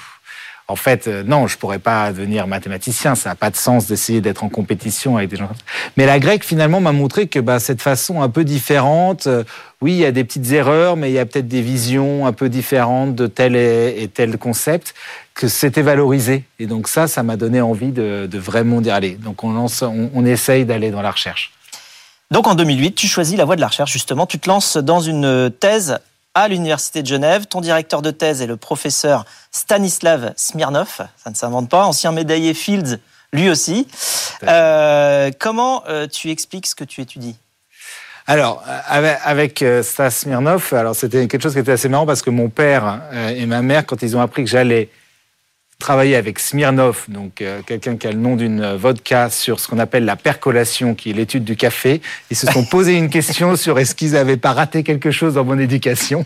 en 0.69 0.77
fait, 0.77 1.07
euh, 1.07 1.23
non, 1.23 1.47
je 1.47 1.57
pourrais 1.57 1.79
pas 1.79 2.13
devenir 2.13 2.47
mathématicien. 2.47 3.15
Ça 3.15 3.29
n'a 3.29 3.35
pas 3.35 3.49
de 3.49 3.57
sens 3.57 3.87
d'essayer 3.87 4.21
d'être 4.21 4.43
en 4.43 4.49
compétition 4.49 5.17
avec 5.17 5.29
des 5.29 5.35
gens. 5.35 5.49
Mais 5.97 6.05
la 6.05 6.19
grecque, 6.19 6.45
finalement, 6.45 6.79
m'a 6.79 6.93
montré 6.93 7.27
que 7.27 7.39
bah, 7.39 7.59
cette 7.59 7.81
façon 7.81 8.21
un 8.21 8.29
peu 8.29 8.45
différente, 8.45 9.27
euh, 9.27 9.43
oui, 9.81 9.91
il 9.93 9.99
y 9.99 10.05
a 10.05 10.11
des 10.11 10.23
petites 10.23 10.51
erreurs, 10.51 10.95
mais 10.95 11.11
il 11.11 11.13
y 11.13 11.19
a 11.19 11.25
peut-être 11.25 11.49
des 11.49 11.61
visions 11.61 12.25
un 12.25 12.31
peu 12.31 12.47
différentes 12.47 13.13
de 13.13 13.27
tel 13.27 13.57
et, 13.57 14.09
tel 14.13 14.37
concept, 14.37 14.93
que 15.33 15.49
c'était 15.49 15.81
valorisé. 15.81 16.45
Et 16.59 16.65
donc 16.65 16.87
ça, 16.87 17.07
ça 17.07 17.23
m'a 17.23 17.35
donné 17.35 17.59
envie 17.59 17.91
de, 17.91 18.29
vraiment 18.33 18.79
dire, 18.79 18.93
allez, 18.93 19.15
donc 19.15 19.43
on, 19.43 19.51
lance, 19.51 19.83
on 19.83 20.25
essaye 20.25 20.63
d'aller 20.63 20.91
dans 20.91 21.01
la 21.01 21.11
recherche. 21.11 21.51
Donc 22.31 22.47
en 22.47 22.55
2008, 22.55 22.95
tu 22.95 23.07
choisis 23.07 23.37
la 23.37 23.43
voie 23.45 23.55
de 23.55 23.61
la 23.61 23.67
recherche, 23.67 23.91
justement. 23.91 24.25
Tu 24.25 24.39
te 24.39 24.49
lances 24.49 24.77
dans 24.77 25.01
une 25.01 25.51
thèse 25.59 25.99
à 26.33 26.47
l'Université 26.47 27.01
de 27.01 27.07
Genève. 27.07 27.45
Ton 27.45 27.61
directeur 27.61 28.01
de 28.01 28.11
thèse 28.11 28.41
est 28.41 28.47
le 28.47 28.57
professeur 28.57 29.25
Stanislav 29.51 30.33
Smirnov, 30.35 31.07
ça 31.23 31.29
ne 31.29 31.35
s'invente 31.35 31.69
pas, 31.69 31.85
ancien 31.85 32.11
médaillé 32.11 32.53
Fields, 32.53 32.99
lui 33.31 33.49
aussi. 33.49 33.87
Euh, 34.43 35.31
comment 35.39 35.83
euh, 35.87 36.07
tu 36.07 36.29
expliques 36.29 36.67
ce 36.67 36.75
que 36.75 36.83
tu 36.83 37.01
étudies? 37.01 37.37
Alors, 38.25 38.63
avec, 38.87 39.61
euh, 39.61 39.83
Stas 39.83 40.11
Smirnov, 40.11 40.73
alors 40.73 40.95
c'était 40.95 41.27
quelque 41.27 41.41
chose 41.41 41.53
qui 41.53 41.59
était 41.59 41.73
assez 41.73 41.89
marrant 41.89 42.05
parce 42.05 42.21
que 42.21 42.29
mon 42.29 42.49
père 42.49 43.01
et 43.35 43.45
ma 43.45 43.61
mère, 43.61 43.85
quand 43.85 44.01
ils 44.01 44.15
ont 44.15 44.21
appris 44.21 44.45
que 44.45 44.49
j'allais 44.49 44.89
travaillé 45.79 46.15
avec 46.15 46.39
Smirnov, 46.39 47.05
donc 47.07 47.41
euh, 47.41 47.61
quelqu'un 47.65 47.97
qui 47.97 48.07
a 48.07 48.11
le 48.11 48.17
nom 48.17 48.35
d'une 48.35 48.75
vodka, 48.75 49.29
sur 49.29 49.59
ce 49.59 49.67
qu'on 49.67 49.79
appelle 49.79 50.05
la 50.05 50.15
percolation, 50.15 50.95
qui 50.95 51.09
est 51.09 51.13
l'étude 51.13 51.43
du 51.43 51.55
café. 51.55 52.01
Ils 52.31 52.37
se 52.37 52.47
sont 52.47 52.63
posé 52.71 52.93
une 52.93 53.09
question 53.09 53.55
sur 53.55 53.79
est-ce 53.79 53.93
qu'ils 53.95 54.11
n'avaient 54.11 54.37
pas 54.37 54.53
raté 54.53 54.83
quelque 54.83 55.11
chose 55.11 55.33
dans 55.33 55.43
mon 55.43 55.59
éducation. 55.59 56.25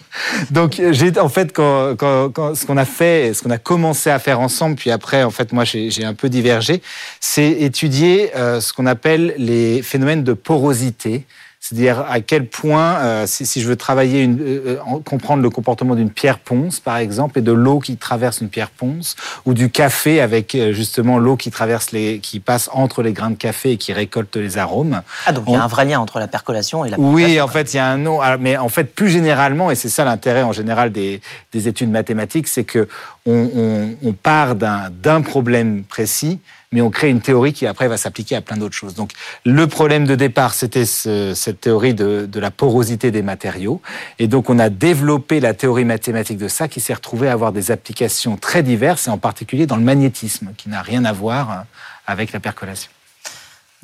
Donc 0.52 0.82
j'ai 0.92 1.18
en 1.20 1.30
fait 1.30 1.54
quand, 1.54 1.96
quand, 1.96 2.56
ce 2.56 2.66
qu'on 2.66 2.78
a 2.78 2.86
fait, 2.86 3.34
ce 3.34 3.44
qu'on 3.44 3.50
a 3.50 3.58
commencé 3.58 4.10
à 4.10 4.20
faire 4.20 4.40
ensemble, 4.40 4.76
puis 4.76 4.92
après 4.92 5.24
en 5.24 5.32
fait 5.32 5.52
moi 5.54 5.64
j'ai 5.64 6.06
un 6.06 6.14
peu 6.14 6.30
divergé, 6.30 6.82
c'est 7.20 7.50
étudier 7.50 8.32
euh, 8.36 8.62
ce 8.62 8.74
qu'on 8.74 8.86
appelle 8.86 9.34
les 9.38 9.82
phénomènes 9.82 10.24
de 10.24 10.34
porosité. 10.34 11.26
C'est-à-dire 11.68 12.06
à 12.10 12.22
quel 12.22 12.46
point, 12.46 12.96
euh, 13.00 13.24
si, 13.28 13.60
je 13.60 13.68
veux 13.68 13.76
travailler, 13.76 14.24
une, 14.24 14.40
euh, 14.40 14.78
euh, 14.78 15.00
comprendre 15.04 15.44
le 15.44 15.50
comportement 15.50 15.96
d'une 15.96 16.10
pierre 16.10 16.40
ponce, 16.40 16.80
par 16.80 16.96
exemple, 16.96 17.40
et 17.40 17.42
de 17.42 17.52
l'eau 17.52 17.80
qui 17.80 17.98
traverse 17.98 18.40
une 18.40 18.48
pierre 18.48 18.70
ponce, 18.70 19.18
ou 19.46 19.54
du 19.54 19.70
café 19.70 20.22
avec 20.22 20.56
justement 20.72 21.20
l'eau 21.20 21.36
qui 21.36 21.52
traverse 21.52 21.92
les, 21.92 22.20
qui 22.20 22.40
passe 22.40 22.70
entre 22.72 23.04
les 23.04 23.12
grains 23.12 23.32
de 23.32 23.36
café 23.36 23.72
et 23.72 23.78
qui 23.78 23.92
récolte 23.92 24.38
les 24.38 24.58
arômes. 24.58 25.02
Ah 25.26 25.34
donc 25.34 25.44
il 25.48 25.54
y 25.54 25.58
a 25.58 25.64
un 25.64 25.68
vrai 25.68 25.84
lien 25.84 26.00
entre 26.00 26.20
la 26.20 26.30
percolation 26.30 26.86
et 26.86 26.90
la. 26.90 26.98
Oui, 26.98 27.42
en 27.42 27.50
fait 27.50 27.74
il 27.74 27.78
y 27.78 27.80
a 27.80 27.88
un 27.88 27.98
nom, 27.98 28.22
mais 28.40 28.56
en 28.56 28.70
fait 28.70 28.86
plus 28.86 29.10
généralement, 29.10 29.70
et 29.70 29.76
c'est 29.76 29.90
ça 29.90 30.06
l'intérêt 30.06 30.44
en 30.44 30.54
général 30.54 30.94
des, 30.94 31.20
des 31.52 31.68
études 31.68 31.92
mathématiques, 31.92 32.48
c'est 32.48 32.64
que 32.64 32.88
on, 33.26 33.50
on, 33.54 34.08
on 34.08 34.14
part 34.14 34.56
d'un 34.56 35.22
problème 35.22 35.84
précis 35.84 36.40
mais 36.72 36.82
on 36.82 36.90
crée 36.90 37.10
une 37.10 37.22
théorie 37.22 37.54
qui 37.54 37.66
après 37.66 37.88
va 37.88 37.98
s'appliquer 37.98 38.36
à 38.36 38.42
plein 38.42 38.58
d'autres 38.58 38.76
choses. 38.76 38.94
Donc 38.94 39.12
le 39.46 39.68
problème 39.68 40.06
de 40.06 40.16
départ, 40.16 40.54
c'était 40.54 40.86
cette 40.86 41.62
théorie 41.62 41.94
de, 41.94 42.26
de, 42.26 42.40
la 42.40 42.52
porosité 42.52 43.12
des 43.12 43.22
matériaux, 43.22 43.82
et 44.20 44.28
donc 44.28 44.50
on 44.50 44.60
a 44.60 44.70
développé 44.70 45.40
la 45.40 45.54
théorie 45.54 45.86
mathématique 45.86 46.38
de 46.38 46.48
ça 46.48 46.68
qui 46.68 46.80
s'est 46.80 46.94
retrouvée 46.94 47.30
à 47.30 47.34
avoir 47.34 47.52
des 47.52 47.72
applications 47.72 48.38
très 48.38 48.64
diverses, 48.64 49.08
et 49.08 49.12
en 49.12 49.18
particulier 49.18 49.66
dans 49.66 49.78
le 49.78 49.84
magnétisme, 49.84 50.50
qui 50.58 50.70
n'a 50.70 50.82
rien 50.82 51.06
à 51.06 51.14
voir 51.14 51.66
avec 52.06 52.32
la 52.32 52.40
percolation. 52.40 52.92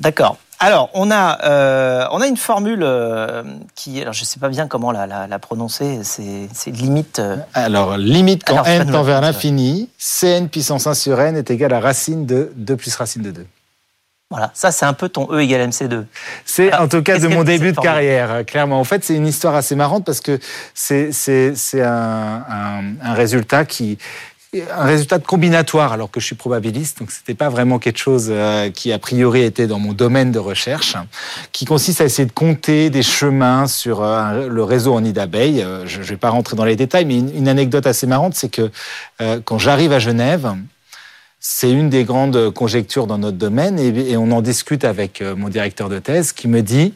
D'accord. 0.00 0.38
Alors, 0.60 0.90
on 0.94 1.10
a, 1.10 1.44
euh, 1.44 2.06
on 2.10 2.20
a 2.20 2.26
une 2.26 2.36
formule 2.36 2.82
euh, 2.82 3.42
qui, 3.74 4.00
alors 4.00 4.12
je 4.12 4.22
ne 4.22 4.24
sais 4.24 4.40
pas 4.40 4.48
bien 4.48 4.66
comment 4.66 4.92
la, 4.92 5.06
la, 5.06 5.26
la 5.26 5.38
prononcer, 5.38 6.00
c'est 6.04 6.70
limite. 6.70 7.18
Euh, 7.18 7.36
alors, 7.54 7.96
limite 7.96 8.44
quand 8.44 8.64
n 8.64 8.90
tend 8.90 9.02
vers 9.02 9.20
l'infini, 9.20 9.90
cn 9.98 10.48
puissance 10.48 10.86
1 10.86 10.94
sur 10.94 11.20
n 11.20 11.36
est 11.36 11.50
égal 11.50 11.72
à 11.72 11.80
racine 11.80 12.24
de 12.26 12.52
2 12.56 12.76
plus 12.76 12.94
racine 12.96 13.22
de 13.22 13.30
2. 13.30 13.46
Voilà, 14.30 14.50
ça 14.54 14.72
c'est 14.72 14.86
un 14.86 14.94
peu 14.94 15.08
ton 15.08 15.28
E 15.30 15.40
égale 15.40 15.68
MC2. 15.68 16.06
C'est 16.44 16.74
en 16.74 16.88
tout 16.88 17.02
cas 17.02 17.18
de 17.18 17.28
mon 17.28 17.44
début 17.44 17.72
de 17.72 17.80
carrière, 17.80 18.44
clairement. 18.46 18.80
En 18.80 18.84
fait, 18.84 19.04
c'est 19.04 19.14
une 19.14 19.26
histoire 19.26 19.54
assez 19.54 19.76
marrante 19.76 20.04
parce 20.04 20.20
que 20.20 20.40
c'est 20.74 21.10
un, 21.74 22.44
un, 22.48 22.82
un 23.02 23.14
résultat 23.14 23.64
qui, 23.64 23.98
un 24.62 24.84
résultat 24.84 25.18
de 25.18 25.26
combinatoire 25.26 25.92
alors 25.92 26.10
que 26.10 26.20
je 26.20 26.26
suis 26.26 26.34
probabiliste, 26.34 26.98
donc 26.98 27.10
c'était 27.10 27.34
pas 27.34 27.48
vraiment 27.48 27.78
quelque 27.78 27.98
chose 27.98 28.28
euh, 28.30 28.70
qui 28.70 28.92
a 28.92 28.98
priori 28.98 29.42
était 29.42 29.66
dans 29.66 29.78
mon 29.78 29.92
domaine 29.92 30.32
de 30.32 30.38
recherche, 30.38 30.96
qui 31.52 31.64
consiste 31.64 32.00
à 32.00 32.04
essayer 32.04 32.26
de 32.26 32.32
compter 32.32 32.90
des 32.90 33.02
chemins 33.02 33.66
sur 33.66 34.02
euh, 34.02 34.48
le 34.48 34.64
réseau 34.64 34.94
en 34.94 35.00
nid 35.00 35.12
d'abeilles. 35.12 35.62
Euh, 35.62 35.86
je, 35.86 35.98
ne 35.98 36.04
vais 36.04 36.16
pas 36.16 36.30
rentrer 36.30 36.56
dans 36.56 36.64
les 36.64 36.76
détails, 36.76 37.04
mais 37.04 37.18
une, 37.18 37.48
anecdote 37.48 37.86
assez 37.86 38.06
marrante, 38.06 38.34
c'est 38.34 38.48
que 38.48 38.70
quand 39.44 39.58
j'arrive 39.58 39.92
à 39.92 39.98
Genève, 39.98 40.54
c'est 41.38 41.70
une 41.70 41.90
des 41.90 42.04
grandes 42.04 42.50
conjectures 42.50 43.06
dans 43.06 43.18
notre 43.18 43.36
domaine 43.36 43.78
et, 43.78 44.16
on 44.16 44.32
en 44.32 44.40
discute 44.40 44.84
avec 44.84 45.22
mon 45.36 45.48
directeur 45.50 45.88
de 45.88 45.98
thèse 45.98 46.32
qui 46.32 46.48
me 46.48 46.62
dit 46.62 46.94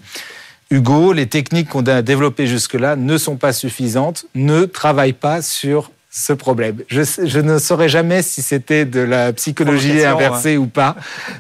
Hugo, 0.70 1.12
les 1.12 1.26
techniques 1.26 1.68
qu'on 1.68 1.86
a 1.86 2.02
développées 2.02 2.46
jusque-là 2.46 2.96
ne 2.96 3.18
sont 3.18 3.36
pas 3.36 3.52
suffisantes, 3.52 4.24
ne 4.34 4.64
travaille 4.64 5.12
pas 5.12 5.42
sur 5.42 5.90
ce 6.10 6.32
problème. 6.32 6.78
Je, 6.88 7.02
je, 7.02 7.38
ne 7.38 7.58
saurais 7.58 7.90
jamais 7.90 8.22
si 8.22 8.40
c'était 8.40 8.86
de 8.86 9.00
la 9.00 9.32
psychologie 9.34 10.04
inversée 10.04 10.56
ou 10.56 10.66
pas, 10.66 10.96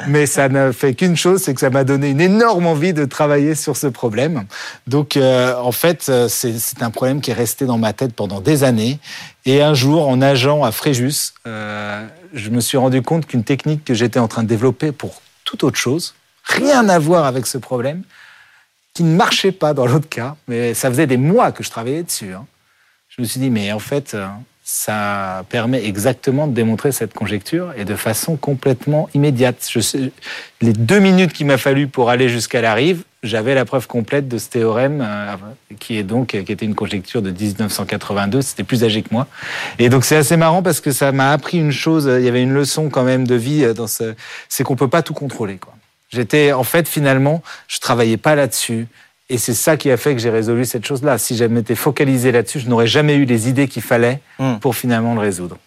mais 0.08 0.26
ça 0.26 0.50
ne 0.50 0.72
fait 0.72 0.94
qu'une 0.94 1.16
chose, 1.16 1.42
c'est 1.42 1.54
que 1.54 1.60
ça 1.60 1.70
m'a 1.70 1.84
donné 1.84 2.10
une 2.10 2.20
énorme 2.20 2.66
envie 2.66 2.92
de 2.92 3.06
travailler 3.06 3.54
sur 3.54 3.76
ce 3.78 3.86
problème. 3.86 4.44
Donc, 4.86 5.16
euh, 5.16 5.56
en 5.56 5.72
fait, 5.72 6.06
euh, 6.10 6.28
c'est 6.28 6.82
un 6.82 6.90
problème 6.90 7.22
qui 7.22 7.30
est 7.30 7.34
resté 7.34 7.64
dans 7.64 7.78
ma 7.78 7.94
tête 7.94 8.12
pendant 8.12 8.40
des 8.40 8.62
années. 8.62 8.98
Et 9.46 9.62
un 9.62 9.72
jour, 9.72 10.06
en 10.06 10.18
nageant 10.18 10.62
à 10.62 10.70
Fréjus, 10.70 11.32
euh, 11.46 12.06
je 12.34 12.50
me 12.50 12.60
suis 12.60 12.76
rendu 12.76 13.00
compte 13.00 13.26
qu'une 13.26 13.44
technique 13.44 13.86
que 13.86 13.94
j'étais 13.94 14.20
en 14.20 14.28
train 14.28 14.42
de 14.42 14.48
développer 14.48 14.92
pour 14.92 15.22
toute 15.44 15.64
autre 15.64 15.78
chose, 15.78 16.14
rien 16.44 16.90
à 16.90 16.98
voir 16.98 17.24
avec 17.24 17.46
ce 17.46 17.56
problème, 17.56 18.02
qui 18.92 19.02
ne 19.02 19.16
marchait 19.16 19.52
pas 19.52 19.72
dans 19.72 19.86
l'autre 19.86 20.08
cas, 20.10 20.36
mais 20.46 20.74
ça 20.74 20.90
faisait 20.90 21.06
des 21.06 21.16
mois 21.16 21.52
que 21.52 21.62
je 21.62 21.70
travaillais 21.70 22.02
dessus. 22.02 22.34
Hein. 22.34 22.44
Je 23.08 23.22
me 23.22 23.26
suis 23.26 23.40
dit, 23.40 23.48
mais 23.48 23.72
en 23.72 23.78
fait, 23.78 24.14
ça 24.70 25.46
permet 25.48 25.86
exactement 25.86 26.46
de 26.46 26.52
démontrer 26.52 26.92
cette 26.92 27.14
conjecture 27.14 27.72
et 27.78 27.86
de 27.86 27.94
façon 27.94 28.36
complètement 28.36 29.08
immédiate. 29.14 29.66
Je 29.72 29.80
sais, 29.80 30.12
les 30.60 30.74
deux 30.74 30.98
minutes 30.98 31.32
qu'il 31.32 31.46
m'a 31.46 31.56
fallu 31.56 31.88
pour 31.88 32.10
aller 32.10 32.28
jusqu'à 32.28 32.60
la 32.60 32.74
rive, 32.74 33.04
j'avais 33.22 33.54
la 33.54 33.64
preuve 33.64 33.86
complète 33.86 34.28
de 34.28 34.36
ce 34.36 34.50
théorème 34.50 35.00
euh, 35.00 35.36
qui 35.80 35.96
est 35.96 36.02
donc 36.02 36.28
qui 36.28 36.52
était 36.52 36.66
une 36.66 36.74
conjecture 36.74 37.22
de 37.22 37.30
1982. 37.30 38.42
C'était 38.42 38.62
plus 38.62 38.84
âgé 38.84 39.00
que 39.00 39.08
moi. 39.10 39.26
Et 39.78 39.88
donc 39.88 40.04
c'est 40.04 40.16
assez 40.16 40.36
marrant 40.36 40.62
parce 40.62 40.82
que 40.82 40.90
ça 40.90 41.12
m'a 41.12 41.32
appris 41.32 41.56
une 41.58 41.72
chose. 41.72 42.04
Il 42.18 42.22
y 42.22 42.28
avait 42.28 42.42
une 42.42 42.52
leçon 42.52 42.90
quand 42.90 43.04
même 43.04 43.26
de 43.26 43.36
vie 43.36 43.72
dans 43.72 43.86
ce, 43.86 44.14
c'est 44.50 44.64
qu'on 44.64 44.76
peut 44.76 44.88
pas 44.88 45.00
tout 45.00 45.14
contrôler. 45.14 45.58
J'étais 46.10 46.52
en 46.52 46.62
fait 46.62 46.86
finalement, 46.86 47.42
je 47.68 47.78
travaillais 47.78 48.18
pas 48.18 48.34
là-dessus. 48.34 48.86
Et 49.30 49.36
c'est 49.38 49.54
ça 49.54 49.76
qui 49.76 49.90
a 49.90 49.96
fait 49.96 50.14
que 50.14 50.20
j'ai 50.20 50.30
résolu 50.30 50.64
cette 50.64 50.86
chose-là. 50.86 51.18
Si 51.18 51.36
j'avais 51.36 51.60
été 51.60 51.74
focalisé 51.74 52.32
là-dessus, 52.32 52.60
je 52.60 52.68
n'aurais 52.68 52.86
jamais 52.86 53.14
eu 53.14 53.24
les 53.24 53.48
idées 53.48 53.68
qu'il 53.68 53.82
fallait 53.82 54.20
hmm. 54.38 54.56
pour 54.56 54.74
finalement 54.74 55.14
le 55.14 55.20
résoudre. 55.20 55.58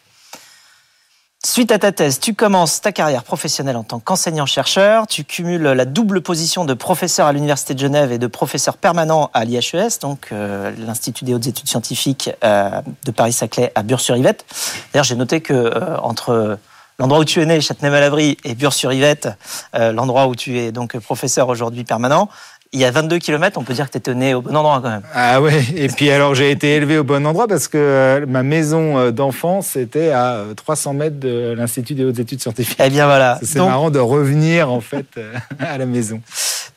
Suite 1.43 1.71
à 1.71 1.79
ta 1.79 1.91
thèse, 1.91 2.19
tu 2.19 2.35
commences 2.35 2.81
ta 2.81 2.91
carrière 2.91 3.23
professionnelle 3.23 3.75
en 3.75 3.83
tant 3.83 3.99
qu'enseignant-chercheur. 3.99 5.07
Tu 5.07 5.23
cumules 5.23 5.63
la 5.63 5.85
double 5.85 6.21
position 6.21 6.65
de 6.65 6.75
professeur 6.75 7.25
à 7.25 7.33
l'Université 7.33 7.73
de 7.73 7.79
Genève 7.79 8.11
et 8.11 8.19
de 8.19 8.27
professeur 8.27 8.77
permanent 8.77 9.31
à 9.33 9.43
l'IHES, 9.43 9.97
donc 10.01 10.27
euh, 10.31 10.71
l'Institut 10.77 11.25
des 11.25 11.33
hautes 11.33 11.47
études 11.47 11.67
scientifiques 11.67 12.29
euh, 12.43 12.79
de 13.05 13.11
Paris-Saclay 13.11 13.71
à 13.73 13.81
Bure-sur-Yvette. 13.81 14.45
D'ailleurs, 14.93 15.03
j'ai 15.03 15.15
noté 15.15 15.41
que 15.41 15.53
euh, 15.53 15.97
entre 15.97 16.59
l'endroit 16.99 17.19
où 17.19 17.25
tu 17.25 17.41
es 17.41 17.45
né, 17.47 17.59
Châtenay-Malabry, 17.59 18.37
et 18.43 18.53
Bure-sur-Yvette, 18.53 19.29
l'endroit 19.73 20.27
où 20.27 20.35
tu 20.35 20.59
es 20.59 20.71
donc 20.71 20.95
professeur 20.99 21.49
aujourd'hui 21.49 21.83
permanent, 21.83 22.29
il 22.73 22.79
y 22.79 22.85
a 22.85 22.91
22 22.91 23.19
km, 23.19 23.57
on 23.57 23.63
peut 23.63 23.73
dire 23.73 23.87
que 23.87 23.91
tu 23.91 23.97
étais 23.97 24.13
né 24.13 24.33
au 24.33 24.41
bon 24.41 24.55
endroit 24.55 24.79
quand 24.81 24.89
même. 24.89 25.01
Ah 25.13 25.41
ouais, 25.41 25.61
et 25.75 25.89
puis 25.89 26.09
alors 26.09 26.35
j'ai 26.35 26.51
été 26.51 26.75
élevé 26.75 26.97
au 26.97 27.03
bon 27.03 27.25
endroit 27.27 27.47
parce 27.47 27.67
que 27.67 27.77
euh, 27.77 28.25
ma 28.25 28.43
maison 28.43 28.97
euh, 28.97 29.11
d'enfance 29.11 29.75
était 29.75 30.11
à 30.11 30.45
300 30.55 30.91
euh, 30.91 30.93
mètres 30.93 31.19
de 31.19 31.53
l'Institut 31.57 31.95
des 31.95 32.05
hautes 32.05 32.19
études 32.19 32.41
scientifiques. 32.41 32.79
Eh 32.81 32.89
bien 32.89 33.07
voilà. 33.07 33.39
C'est 33.43 33.59
marrant 33.59 33.89
de 33.89 33.99
revenir 33.99 34.71
en 34.71 34.79
fait 34.79 35.05
à 35.59 35.77
la 35.77 35.85
maison. 35.85 36.21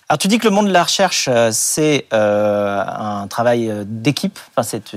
Alors 0.09 0.19
tu 0.19 0.27
dis 0.27 0.39
que 0.39 0.49
le 0.49 0.51
monde 0.51 0.67
de 0.67 0.73
la 0.73 0.83
recherche, 0.83 1.31
c'est 1.53 2.07
un 2.11 3.27
travail 3.29 3.73
d'équipe. 3.87 4.39
Enfin, 4.51 4.69
c'est 4.69 4.97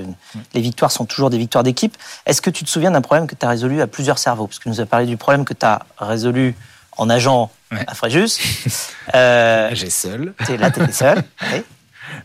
les 0.52 0.60
victoires 0.60 0.90
sont 0.90 1.06
toujours 1.06 1.30
des 1.30 1.38
victoires 1.38 1.64
d'équipe. 1.64 1.96
Est-ce 2.26 2.42
que 2.42 2.50
tu 2.50 2.64
te 2.64 2.68
souviens 2.68 2.90
d'un 2.90 3.00
problème 3.00 3.26
que 3.26 3.36
tu 3.36 3.46
as 3.46 3.48
résolu 3.48 3.80
à 3.80 3.86
plusieurs 3.86 4.18
cerveaux? 4.18 4.48
Parce 4.48 4.58
que 4.58 4.64
tu 4.64 4.68
nous 4.68 4.80
as 4.80 4.86
parlé 4.86 5.06
du 5.06 5.16
problème 5.16 5.44
que 5.44 5.54
tu 5.54 5.64
as 5.64 5.80
résolu 5.96 6.56
en 6.96 7.06
nageant 7.06 7.50
à 7.70 7.94
Fréjus. 7.94 8.38
Euh, 9.14 9.70
J'ai 9.72 9.88
seul. 9.88 10.34
Là, 10.58 10.70
t'étais 10.70 10.92
seul. 10.92 11.22
Oui. 11.52 11.62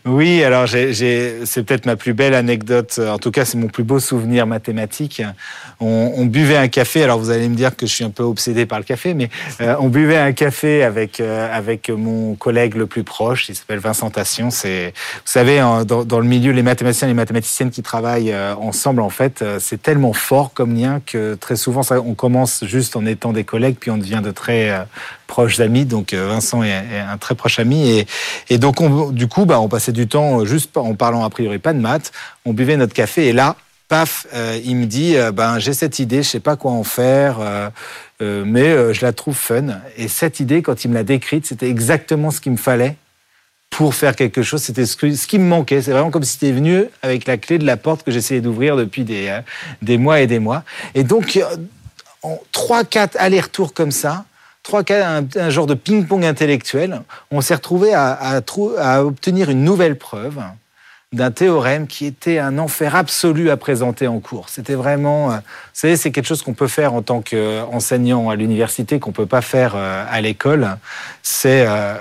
Oui, 0.05 0.43
alors 0.43 0.67
c'est 0.67 1.63
peut-être 1.63 1.85
ma 1.85 1.95
plus 1.95 2.13
belle 2.13 2.33
anecdote, 2.33 2.99
en 2.99 3.17
tout 3.17 3.31
cas 3.31 3.45
c'est 3.45 3.57
mon 3.57 3.67
plus 3.67 3.83
beau 3.83 3.99
souvenir 3.99 4.47
mathématique. 4.47 5.21
On, 5.79 6.25
buvait 6.25 6.57
un 6.57 6.67
café, 6.67 7.03
alors 7.03 7.19
vous 7.19 7.29
allez 7.29 7.49
me 7.49 7.55
dire 7.55 7.75
que 7.75 7.85
je 7.85 7.93
suis 7.93 8.03
un 8.03 8.09
peu 8.09 8.23
obsédé 8.23 8.65
par 8.65 8.79
le 8.79 8.85
café, 8.85 9.13
mais 9.13 9.29
euh, 9.59 9.75
on 9.79 9.89
buvait 9.89 10.17
un 10.17 10.31
café 10.31 10.83
avec, 10.83 11.19
euh, 11.19 11.53
avec 11.53 11.89
mon 11.89 12.35
collègue 12.35 12.75
le 12.75 12.85
plus 12.85 13.03
proche, 13.03 13.49
il 13.49 13.55
s'appelle 13.55 13.79
Vincent 13.79 14.09
Tassion. 14.09 14.49
C'est, 14.49 14.93
vous 14.95 15.21
savez, 15.31 15.59
dans, 15.85 16.19
le 16.19 16.25
milieu, 16.25 16.51
les 16.51 16.63
mathématiciens 16.63 17.07
et 17.07 17.11
les 17.11 17.15
mathématiciennes 17.15 17.71
qui 17.71 17.83
travaillent 17.83 18.31
euh, 18.31 18.55
ensemble, 18.55 19.01
en 19.01 19.09
fait, 19.09 19.43
c'est 19.59 19.81
tellement 19.81 20.13
fort 20.13 20.53
comme 20.53 20.75
lien 20.75 21.01
que 21.05 21.35
très 21.35 21.57
souvent 21.57 21.83
ça, 21.83 21.99
on 21.99 22.13
commence 22.13 22.63
juste 22.65 22.95
en 22.95 23.05
étant 23.05 23.33
des 23.33 23.43
collègues, 23.43 23.75
puis 23.79 23.91
on 23.91 23.97
devient 23.97 24.21
de 24.23 24.31
très 24.31 24.71
proches 25.27 25.59
amis. 25.59 25.85
Donc 25.85 26.13
Vincent 26.13 26.63
est, 26.63 26.99
un 26.99 27.17
très 27.17 27.35
proche 27.35 27.59
ami. 27.59 28.05
Et, 28.49 28.57
donc 28.57 28.81
on, 28.81 29.11
du 29.11 29.27
coup, 29.27 29.45
bah, 29.45 29.59
on 29.59 29.69
passait 29.69 29.91
du 29.91 30.07
temps 30.07 30.41
euh, 30.41 30.45
juste 30.45 30.75
en 30.77 30.95
parlant 30.95 31.23
a 31.23 31.29
priori 31.29 31.59
pas 31.59 31.73
de 31.73 31.79
maths. 31.79 32.11
On 32.45 32.53
buvait 32.53 32.77
notre 32.77 32.93
café 32.93 33.27
et 33.27 33.33
là, 33.33 33.55
paf, 33.87 34.27
euh, 34.33 34.59
il 34.63 34.75
me 34.75 34.85
dit 34.85 35.15
euh, 35.15 35.31
ben 35.31 35.59
j'ai 35.59 35.73
cette 35.73 35.99
idée, 35.99 36.23
je 36.23 36.29
sais 36.29 36.39
pas 36.39 36.55
quoi 36.55 36.71
en 36.71 36.83
faire, 36.83 37.37
mais 38.21 38.93
je 38.93 39.01
la 39.05 39.11
trouve 39.13 39.35
fun. 39.35 39.79
Et 39.97 40.07
cette 40.07 40.39
idée, 40.39 40.61
quand 40.61 40.85
il 40.85 40.89
me 40.89 40.93
l'a 40.93 41.03
décrite, 41.03 41.45
c'était 41.45 41.69
exactement 41.69 42.31
ce 42.31 42.39
qu'il 42.39 42.53
me 42.53 42.57
fallait 42.57 42.95
pour 43.69 43.95
faire 43.95 44.15
quelque 44.15 44.43
chose. 44.43 44.61
C'était 44.61 44.85
ce, 44.85 44.95
qui 44.95 45.39
me 45.39 45.45
manquait. 45.45 45.81
C'est 45.81 45.91
vraiment 45.91 46.11
comme 46.11 46.23
si 46.23 46.33
c'était 46.33 46.51
venu 46.51 46.85
avec 47.01 47.25
la 47.27 47.37
clé 47.37 47.57
de 47.57 47.65
la 47.65 47.75
porte 47.75 48.03
que 48.03 48.11
j'essayais 48.11 48.39
d'ouvrir 48.39 48.77
depuis 48.77 49.03
des, 49.03 49.39
des 49.81 49.97
mois 49.97 50.21
et 50.21 50.27
des 50.27 50.39
mois. 50.39 50.63
Et 50.95 51.03
donc, 51.03 51.37
en 52.21 52.39
trois, 52.51 52.85
quatre 52.85 53.17
allers-retours 53.19 53.73
comme 53.73 53.91
ça, 53.91 54.25
trois 54.63 54.83
cas, 54.83 55.21
un, 55.35 55.49
genre 55.49 55.67
de 55.67 55.73
ping-pong 55.73 56.25
intellectuel, 56.25 57.01
on 57.31 57.41
s'est 57.41 57.55
retrouvé 57.55 57.93
à, 57.93 58.41
obtenir 59.03 59.49
une 59.49 59.63
nouvelle 59.63 59.97
preuve 59.97 60.41
d'un 61.11 61.29
théorème 61.29 61.85
qui 61.85 62.07
était 62.07 62.39
un 62.39 62.57
enfer 62.57 62.95
absolu 62.95 63.51
à 63.51 63.57
présenter 63.57 64.07
en 64.07 64.19
cours. 64.19 64.49
C'était 64.49 64.73
vraiment, 64.73 65.31
euh, 65.31 65.35
vous 65.35 65.41
savez, 65.73 65.95
c'est 65.95 66.09
quelque 66.09 66.25
chose 66.25 66.41
qu'on 66.41 66.55
peut 66.55 66.67
faire 66.67 66.95
en 66.95 67.03
tant 67.03 67.21
qu'enseignant 67.21 68.31
à 68.31 68.35
l'université, 68.35 68.97
qu'on 68.97 69.11
peut 69.11 69.27
pas 69.27 69.41
faire 69.41 69.73
euh, 69.75 70.05
à 70.09 70.21
l'école. 70.21 70.75
C'est, 71.21 71.67
euh, 71.67 71.93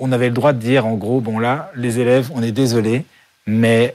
on 0.00 0.10
avait 0.10 0.26
le 0.26 0.34
droit 0.34 0.52
de 0.52 0.58
dire, 0.58 0.86
en 0.86 0.94
gros, 0.94 1.20
bon 1.20 1.38
là, 1.38 1.70
les 1.76 2.00
élèves, 2.00 2.30
on 2.34 2.42
est 2.42 2.50
désolé, 2.50 3.04
mais 3.46 3.94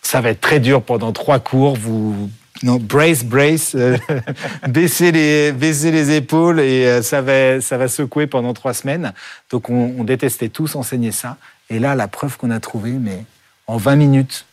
ça 0.00 0.20
va 0.20 0.30
être 0.30 0.40
très 0.40 0.60
dur 0.60 0.82
pendant 0.82 1.12
trois 1.12 1.38
cours. 1.38 1.76
Vous 1.76 2.30
non, 2.62 2.76
brace, 2.76 3.24
brace, 3.24 3.74
euh, 3.74 3.96
baisser, 4.68 5.10
les, 5.10 5.52
baisser 5.52 5.90
les 5.90 6.14
épaules 6.14 6.60
et 6.60 6.86
euh, 6.86 7.02
ça, 7.02 7.20
va, 7.20 7.60
ça 7.60 7.76
va 7.76 7.88
secouer 7.88 8.26
pendant 8.26 8.54
trois 8.54 8.74
semaines. 8.74 9.12
Donc 9.50 9.68
on, 9.70 10.04
détestait 10.04 10.48
tous 10.48 10.76
enseigner 10.76 11.10
ça. 11.10 11.36
Et 11.68 11.78
là, 11.78 11.94
la 11.94 12.06
preuve 12.06 12.36
qu'on 12.36 12.50
a 12.50 12.60
trouvée, 12.60 12.92
mais 12.92 13.24
en 13.66 13.76
20 13.76 13.96
minutes, 13.96 14.46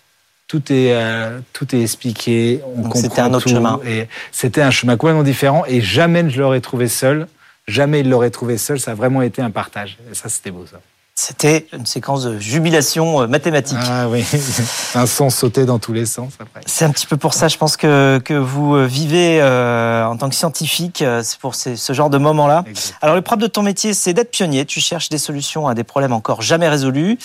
tout 0.47 0.71
est, 0.71 0.93
euh, 0.93 1.39
tout 1.53 1.75
est 1.75 1.81
expliqué. 1.81 2.61
C'était 2.95 3.21
un 3.21 3.33
autre 3.33 3.47
chemin. 3.47 3.79
Et 3.85 4.07
c'était 4.31 4.61
un 4.61 4.71
chemin 4.71 4.97
complètement 4.97 5.23
différent 5.23 5.63
et 5.67 5.79
jamais 5.79 6.27
je 6.29 6.41
l'aurais 6.41 6.61
trouvé 6.61 6.87
seul. 6.87 7.27
Jamais 7.67 7.99
il 7.99 8.09
l'aurait 8.09 8.31
trouvé 8.31 8.57
seul. 8.57 8.79
Ça 8.79 8.91
a 8.91 8.95
vraiment 8.95 9.21
été 9.21 9.41
un 9.41 9.51
partage. 9.51 9.97
Et 10.11 10.15
ça, 10.15 10.27
c'était 10.27 10.51
beau, 10.51 10.65
ça. 10.65 10.81
C'était 11.13 11.67
une 11.73 11.85
séquence 11.85 12.23
de 12.23 12.39
jubilation 12.39 13.21
euh, 13.21 13.27
mathématique. 13.27 13.77
Ah 13.81 14.07
oui, 14.09 14.25
un 14.95 15.05
son 15.05 15.29
sauté 15.29 15.65
dans 15.65 15.77
tous 15.77 15.93
les 15.93 16.05
sens 16.05 16.33
après. 16.39 16.61
C'est 16.65 16.85
un 16.85 16.89
petit 16.89 17.05
peu 17.05 17.17
pour 17.17 17.33
ça, 17.33 17.47
je 17.47 17.57
pense 17.57 17.77
que, 17.77 18.19
que 18.23 18.33
vous 18.33 18.75
euh, 18.75 18.85
vivez 18.85 19.39
euh, 19.41 20.05
en 20.05 20.17
tant 20.17 20.29
que 20.29 20.35
scientifique, 20.35 21.03
c'est 21.23 21.37
pour 21.39 21.55
ces, 21.55 21.75
ce 21.75 21.93
genre 21.93 22.09
de 22.09 22.17
moments-là. 22.17 22.63
Alors 23.01 23.15
le 23.15 23.21
propre 23.21 23.41
de 23.41 23.47
ton 23.47 23.61
métier, 23.61 23.93
c'est 23.93 24.13
d'être 24.13 24.31
pionnier. 24.31 24.65
Tu 24.65 24.79
cherches 24.79 25.09
des 25.09 25.17
solutions 25.17 25.67
à 25.67 25.75
des 25.75 25.83
problèmes 25.83 26.13
encore 26.13 26.41
jamais 26.41 26.69
résolus. 26.69 27.17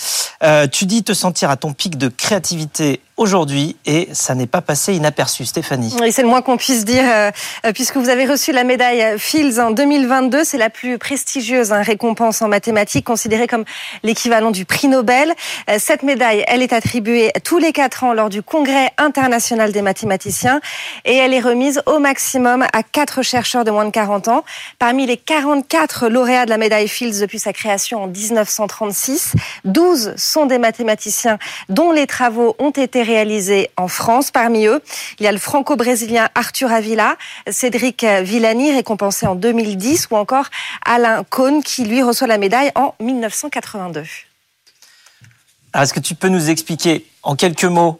Euh, 0.43 0.67
tu 0.67 0.85
dis 0.85 1.03
te 1.03 1.13
sentir 1.13 1.49
à 1.49 1.57
ton 1.57 1.73
pic 1.73 1.97
de 1.97 2.09
créativité 2.09 3.01
aujourd'hui 3.17 3.75
et 3.85 4.09
ça 4.13 4.35
n'est 4.35 4.47
pas 4.47 4.61
passé 4.61 4.93
inaperçu. 4.93 5.45
Stéphanie. 5.45 5.95
Oui, 5.99 6.11
c'est 6.11 6.21
le 6.21 6.27
moins 6.27 6.41
qu'on 6.41 6.57
puisse 6.57 6.85
dire, 6.85 7.03
euh, 7.05 7.31
puisque 7.73 7.97
vous 7.97 8.09
avez 8.09 8.25
reçu 8.25 8.51
la 8.51 8.63
médaille 8.63 9.17
Fields 9.17 9.59
en 9.59 9.71
2022. 9.71 10.43
C'est 10.43 10.57
la 10.57 10.69
plus 10.69 10.97
prestigieuse 10.97 11.73
hein, 11.73 11.81
récompense 11.81 12.41
en 12.41 12.47
mathématiques, 12.47 13.05
considérée 13.05 13.47
comme 13.47 13.65
l'équivalent 14.03 14.51
du 14.51 14.65
prix 14.65 14.87
Nobel. 14.87 15.33
Euh, 15.69 15.77
cette 15.79 16.03
médaille, 16.03 16.43
elle 16.47 16.61
est 16.61 16.73
attribuée 16.73 17.31
tous 17.43 17.57
les 17.57 17.73
quatre 17.73 18.03
ans 18.03 18.13
lors 18.13 18.29
du 18.29 18.43
Congrès 18.43 18.91
international 18.97 19.71
des 19.71 19.81
mathématiciens 19.81 20.61
et 21.05 21.15
elle 21.15 21.33
est 21.33 21.39
remise 21.39 21.81
au 21.85 21.99
maximum 21.99 22.65
à 22.71 22.83
quatre 22.83 23.23
chercheurs 23.23 23.63
de 23.63 23.71
moins 23.71 23.85
de 23.85 23.91
40 23.91 24.27
ans. 24.27 24.43
Parmi 24.77 25.07
les 25.07 25.17
44 25.17 26.07
lauréats 26.07 26.45
de 26.45 26.51
la 26.51 26.57
médaille 26.57 26.87
Fields 26.87 27.19
depuis 27.19 27.39
sa 27.39 27.53
création 27.53 28.03
en 28.03 28.07
1936, 28.07 29.33
12 29.65 30.13
sont 30.17 30.45
des 30.45 30.59
mathématiciens 30.59 31.39
dont 31.69 31.91
les 31.91 32.05
travaux 32.05 32.55
ont 32.59 32.71
été 32.71 33.03
réalisés 33.07 33.71
en 33.77 33.87
France. 33.87 34.29
Parmi 34.29 34.67
eux, 34.67 34.81
il 35.19 35.23
y 35.23 35.27
a 35.27 35.31
le 35.31 35.39
franco-brésilien 35.39 36.29
Arthur 36.35 36.71
Avila, 36.71 37.17
Cédric 37.49 38.03
Villani, 38.03 38.75
récompensé 38.75 39.25
en 39.25 39.35
2010, 39.35 40.09
ou 40.11 40.17
encore 40.17 40.45
Alain 40.85 41.23
Cohn, 41.23 41.63
qui 41.63 41.85
lui 41.85 42.03
reçoit 42.03 42.27
la 42.27 42.37
médaille 42.37 42.71
en 42.75 42.93
1982. 42.99 44.03
Alors, 45.73 45.83
Est-ce 45.83 45.93
que 45.93 45.99
tu 45.99 46.15
peux 46.15 46.29
nous 46.29 46.49
expliquer 46.49 47.05
en 47.23 47.35
quelques 47.35 47.65
mots 47.65 47.99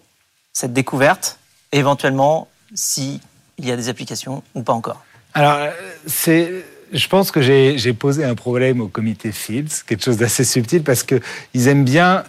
cette 0.53 0.73
découverte 0.73 1.39
et 1.71 1.79
éventuellement 1.79 2.47
s'il 2.73 3.19
y 3.59 3.71
a 3.71 3.75
des 3.75 3.89
applications 3.89 4.43
ou 4.55 4.61
pas 4.61 4.73
encore? 4.73 5.03
Alors, 5.33 5.59
c'est. 6.05 6.65
Je 6.93 7.07
pense 7.09 7.31
que 7.31 7.41
j'ai 7.41 7.77
j'ai 7.77 7.91
posé 7.91 8.23
un 8.23 8.35
problème 8.35 8.79
au 8.79 8.87
comité 8.87 9.33
Fields, 9.33 9.83
quelque 9.85 10.03
chose 10.03 10.15
d'assez 10.15 10.45
subtil, 10.45 10.83
parce 10.83 11.03
que 11.03 11.19
ils 11.53 11.67
aiment 11.67 11.83
bien 11.83 12.23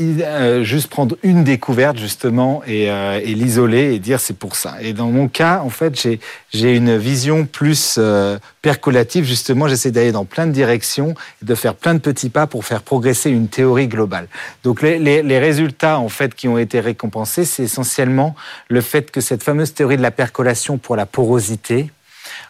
euh, 0.00 0.64
juste 0.64 0.88
prendre 0.88 1.16
une 1.22 1.44
découverte 1.44 1.98
justement 1.98 2.62
et, 2.66 2.90
euh, 2.90 3.20
et 3.22 3.32
l'isoler 3.34 3.94
et 3.94 4.00
dire 4.00 4.18
c'est 4.18 4.36
pour 4.36 4.56
ça. 4.56 4.74
Et 4.80 4.92
dans 4.92 5.06
mon 5.12 5.28
cas, 5.28 5.60
en 5.64 5.70
fait, 5.70 6.08
j'ai 6.52 6.74
une 6.74 6.96
vision 6.96 7.46
plus 7.46 7.94
euh, 7.98 8.36
percolative. 8.60 9.24
Justement, 9.24 9.68
j'essaie 9.68 9.92
d'aller 9.92 10.10
dans 10.10 10.24
plein 10.24 10.48
de 10.48 10.52
directions 10.52 11.14
et 11.40 11.46
de 11.46 11.54
faire 11.54 11.74
plein 11.76 11.94
de 11.94 12.00
petits 12.00 12.28
pas 12.28 12.48
pour 12.48 12.64
faire 12.64 12.82
progresser 12.82 13.30
une 13.30 13.46
théorie 13.46 13.86
globale. 13.86 14.26
Donc 14.64 14.82
les, 14.82 14.98
les, 14.98 15.22
les 15.22 15.38
résultats 15.38 16.00
en 16.00 16.08
fait 16.08 16.34
qui 16.34 16.48
ont 16.48 16.58
été 16.58 16.80
récompensés, 16.80 17.44
c'est 17.44 17.62
essentiellement 17.62 18.34
le 18.68 18.80
fait 18.80 19.12
que 19.12 19.20
cette 19.20 19.44
fameuse 19.44 19.74
théorie 19.74 19.96
de 19.96 20.02
la 20.02 20.10
percolation 20.10 20.76
pour 20.76 20.96
la 20.96 21.06
porosité, 21.06 21.92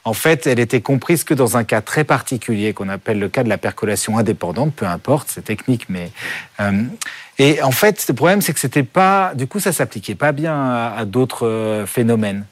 en 0.05 0.14
fait, 0.14 0.47
elle 0.47 0.61
était 0.61 0.81
comprise 0.81 1.25
que 1.25 1.35
dans 1.35 1.57
un 1.57 1.64
cas 1.64 1.81
très 1.81 2.05
particulier 2.05 2.73
qu'on 2.73 2.88
appelle 2.88 3.19
le 3.19 3.29
cas 3.29 3.43
de 3.43 3.49
la 3.49 3.59
percolation 3.59 4.19
indépendante, 4.19 4.75
peu 4.75 4.87
importe, 4.87 5.29
c'est 5.31 5.45
technique, 5.45 5.87
mais 5.88 6.11
euh, 6.61 6.83
et 7.38 7.61
en 7.62 7.73
fait, 7.73 8.05
le 8.09 8.14
problème, 8.14 8.41
c'est 8.43 8.53
que 8.53 8.61
c'était 8.61 8.85
pas, 8.85 9.33
du 9.35 9.49
coup, 9.49 9.59
ça 9.59 9.73
s'appliquait 9.73 10.14
pas 10.14 10.31
bien 10.31 10.55
à, 10.97 11.05
d'autres 11.05 11.47
euh, 11.47 11.85
phénomènes. 11.85 12.45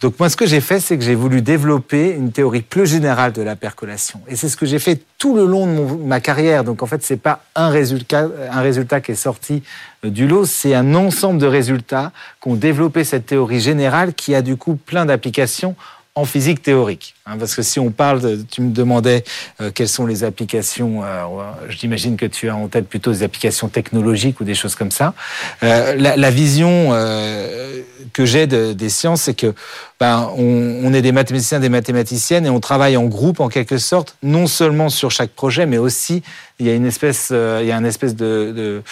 Donc 0.00 0.18
moi, 0.18 0.30
ce 0.30 0.36
que 0.36 0.46
j'ai 0.46 0.62
fait, 0.62 0.80
c'est 0.80 0.96
que 0.96 1.04
j'ai 1.04 1.14
voulu 1.14 1.42
développer 1.42 2.10
une 2.10 2.32
théorie 2.32 2.62
plus 2.62 2.86
générale 2.86 3.32
de 3.32 3.42
la 3.42 3.56
percolation, 3.56 4.20
et 4.28 4.36
c'est 4.36 4.48
ce 4.48 4.56
que 4.56 4.66
j'ai 4.66 4.78
fait 4.78 5.02
tout 5.18 5.34
le 5.34 5.44
long 5.44 5.66
de 5.66 6.04
ma 6.04 6.20
carrière. 6.20 6.64
Donc 6.64 6.82
en 6.82 6.86
fait, 6.86 7.02
c'est 7.02 7.18
pas 7.18 7.44
un 7.54 7.68
résultat, 7.68 8.28
un 8.50 8.60
résultat 8.60 9.00
qui 9.00 9.12
est 9.12 9.14
sorti 9.14 9.62
euh, 10.04 10.10
du 10.10 10.26
lot, 10.26 10.46
c'est 10.46 10.74
un 10.74 10.94
ensemble 10.94 11.38
de 11.38 11.46
résultats 11.46 12.12
qui 12.42 12.48
ont 12.48 12.56
développé 12.56 13.04
cette 13.04 13.26
théorie 13.26 13.60
générale 13.60 14.14
qui 14.14 14.34
a 14.34 14.42
du 14.42 14.56
coup 14.56 14.74
plein 14.74 15.04
d'applications 15.04 15.76
physique 16.24 16.62
théorique. 16.62 17.14
hein, 17.26 17.36
parce 17.38 17.54
que 17.54 17.62
si 17.62 17.78
on 17.80 17.90
parle, 17.90 18.38
tu 18.50 18.60
me 18.60 18.70
demandais 18.70 19.24
euh, 19.60 19.70
quelles 19.72 19.88
sont 19.88 20.06
les 20.06 20.24
applications, 20.24 21.02
euh, 21.04 21.24
j'imagine 21.68 22.16
que 22.16 22.26
tu 22.26 22.48
as 22.48 22.56
en 22.56 22.68
tête 22.68 22.88
plutôt 22.88 23.12
des 23.12 23.22
applications 23.22 23.68
technologiques 23.68 24.40
ou 24.40 24.44
des 24.44 24.54
choses 24.54 24.74
comme 24.74 24.90
ça. 24.90 25.14
Euh, 25.62 25.94
la, 25.96 26.30
vision 26.30 26.90
euh, 26.92 27.80
que 28.12 28.24
j'ai 28.24 28.46
de- 28.46 28.72
des 28.72 28.88
sciences, 28.88 29.22
c'est 29.22 29.34
que 29.34 29.54
ben, 29.98 30.30
on, 30.36 30.92
est 30.94 31.02
des 31.02 31.12
mathématiciens, 31.12 31.60
des 31.60 31.68
mathématiciennes 31.68 32.46
et 32.46 32.50
on 32.50 32.60
travaille 32.60 32.96
en 32.96 33.04
groupe 33.04 33.40
en 33.40 33.48
quelque 33.48 33.78
sorte, 33.78 34.16
non 34.22 34.46
seulement 34.46 34.88
sur 34.88 35.10
chaque 35.10 35.30
projet, 35.30 35.66
mais 35.66 35.78
aussi 35.78 36.22
il 36.58 36.66
y 36.66 36.70
a 36.70 36.74
une 36.74 36.86
espèce, 36.86 37.30
il 37.30 37.66
y 37.66 37.72
a 37.72 37.76
une 37.76 37.86
espèce 37.86 38.16
de, 38.16 38.82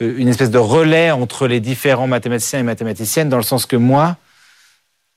une 0.00 0.28
espèce 0.28 0.50
de 0.50 0.58
relais 0.58 1.10
entre 1.10 1.46
les 1.46 1.60
différents 1.60 2.06
mathématiciens 2.06 2.60
et 2.60 2.64
mathématiciennes, 2.64 3.28
dans 3.28 3.36
le 3.36 3.42
sens 3.42 3.66
que 3.66 3.76
moi, 3.76 4.16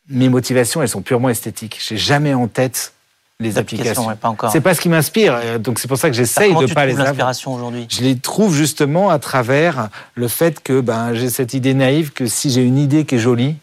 mes 0.10 0.30
motivations, 0.30 0.82
elles 0.82 0.90
sont 0.90 1.02
purement 1.02 1.30
esthétiques. 1.30 1.80
J'ai 1.88 1.98
jamais 1.98 2.34
en 2.34 2.48
tête 2.48 2.94
les 3.40 3.58
applications. 3.58 4.06
ouais, 4.08 4.16
pas 4.16 4.28
encore. 4.30 4.52
C'est 4.52 4.60
pas 4.60 4.74
ce 4.74 4.82
qui 4.82 4.90
m'inspire, 4.90 5.34
euh, 5.42 5.58
donc 5.60 5.80
c'est 5.80 5.88
pour 5.88 5.98
ça 5.98 6.10
que 6.10 6.16
j'essaye 6.16 6.54
de 6.54 6.66
tu 6.66 6.74
pas 6.74 6.86
les 6.86 6.92
avoir. 6.94 7.08
l'inspiration 7.08 7.54
aujourd'hui? 7.54 7.88
Je 7.90 8.02
les 8.02 8.18
trouve 8.18 8.54
justement 8.54 9.10
à 9.10 9.18
travers 9.20 9.88
le 10.16 10.28
fait 10.28 10.62
que 10.62 10.82
ben, 10.82 11.14
j'ai 11.14 11.30
cette 11.30 11.54
idée 11.54 11.74
naïve 11.74 12.12
que 12.12 12.26
si 12.26 12.50
j'ai 12.50 12.62
une 12.64 12.78
idée 12.78 13.06
qui 13.06 13.16
est 13.16 13.20
jolie, 13.20 13.56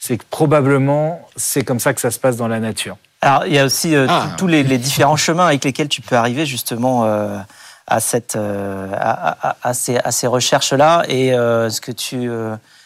c'est 0.00 0.16
que 0.16 0.24
probablement 0.30 1.28
c'est 1.36 1.62
comme 1.62 1.78
ça 1.78 1.94
que 1.94 2.00
ça 2.00 2.10
se 2.10 2.18
passe 2.18 2.36
dans 2.36 2.48
la 2.48 2.58
nature. 2.58 2.96
Alors, 3.20 3.46
il 3.46 3.52
y 3.52 3.58
a 3.58 3.66
aussi 3.66 3.94
euh, 3.94 4.06
Ah. 4.08 4.30
tous- 4.38 4.46
les, 4.48 4.62
les 4.64 4.78
différents 4.78 5.16
chemins 5.16 5.46
avec 5.46 5.62
lesquels 5.64 5.88
tu 5.88 6.00
peux 6.00 6.16
arriver 6.16 6.44
justement 6.46 7.04
euh, 7.04 7.36
à, 7.86 8.00
cette, 8.00 8.34
euh, 8.34 8.88
à, 8.94 9.50
à- 9.50 9.56
à 9.62 9.74
ces, 9.74 9.98
à 9.98 10.10
ces 10.10 10.26
recherches-là. 10.26 11.04
Et 11.08 11.28
ce, 11.32 11.80
que 11.80 11.92
tu, 11.92 12.28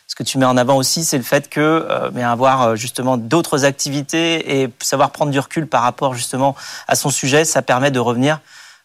ce 0.06 0.14
que 0.14 0.22
tu 0.22 0.38
mets 0.38 0.46
en 0.46 0.56
avant 0.56 0.76
aussi, 0.76 1.04
c'est 1.04 1.16
le 1.16 1.24
fait 1.24 1.48
que 1.48 1.60
euh, 1.60 2.10
mais 2.12 2.22
avoir 2.22 2.62
euh, 2.62 2.76
justement 2.76 3.16
d'autres 3.16 3.64
activités 3.64 4.62
et 4.62 4.68
savoir 4.80 5.10
prendre 5.10 5.32
du 5.32 5.38
recul 5.40 5.66
par 5.66 5.82
rapport 5.82 6.14
justement 6.14 6.54
à 6.88 6.94
son 6.94 7.10
sujet, 7.10 7.44
ça 7.44 7.62
permet 7.62 7.90
de 7.90 7.98
revenir 8.00 8.40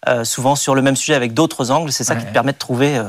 euh, 0.07 0.23
souvent 0.23 0.55
sur 0.55 0.75
le 0.75 0.81
même 0.81 0.95
sujet 0.95 1.13
avec 1.15 1.33
d'autres 1.33 1.71
angles. 1.71 1.91
C'est 1.91 2.03
ça 2.05 2.15
qui 2.15 2.25
te 2.25 2.31
permet 2.31 2.53
de 2.53 2.57
trouver 2.57 2.97
euh, 2.97 3.03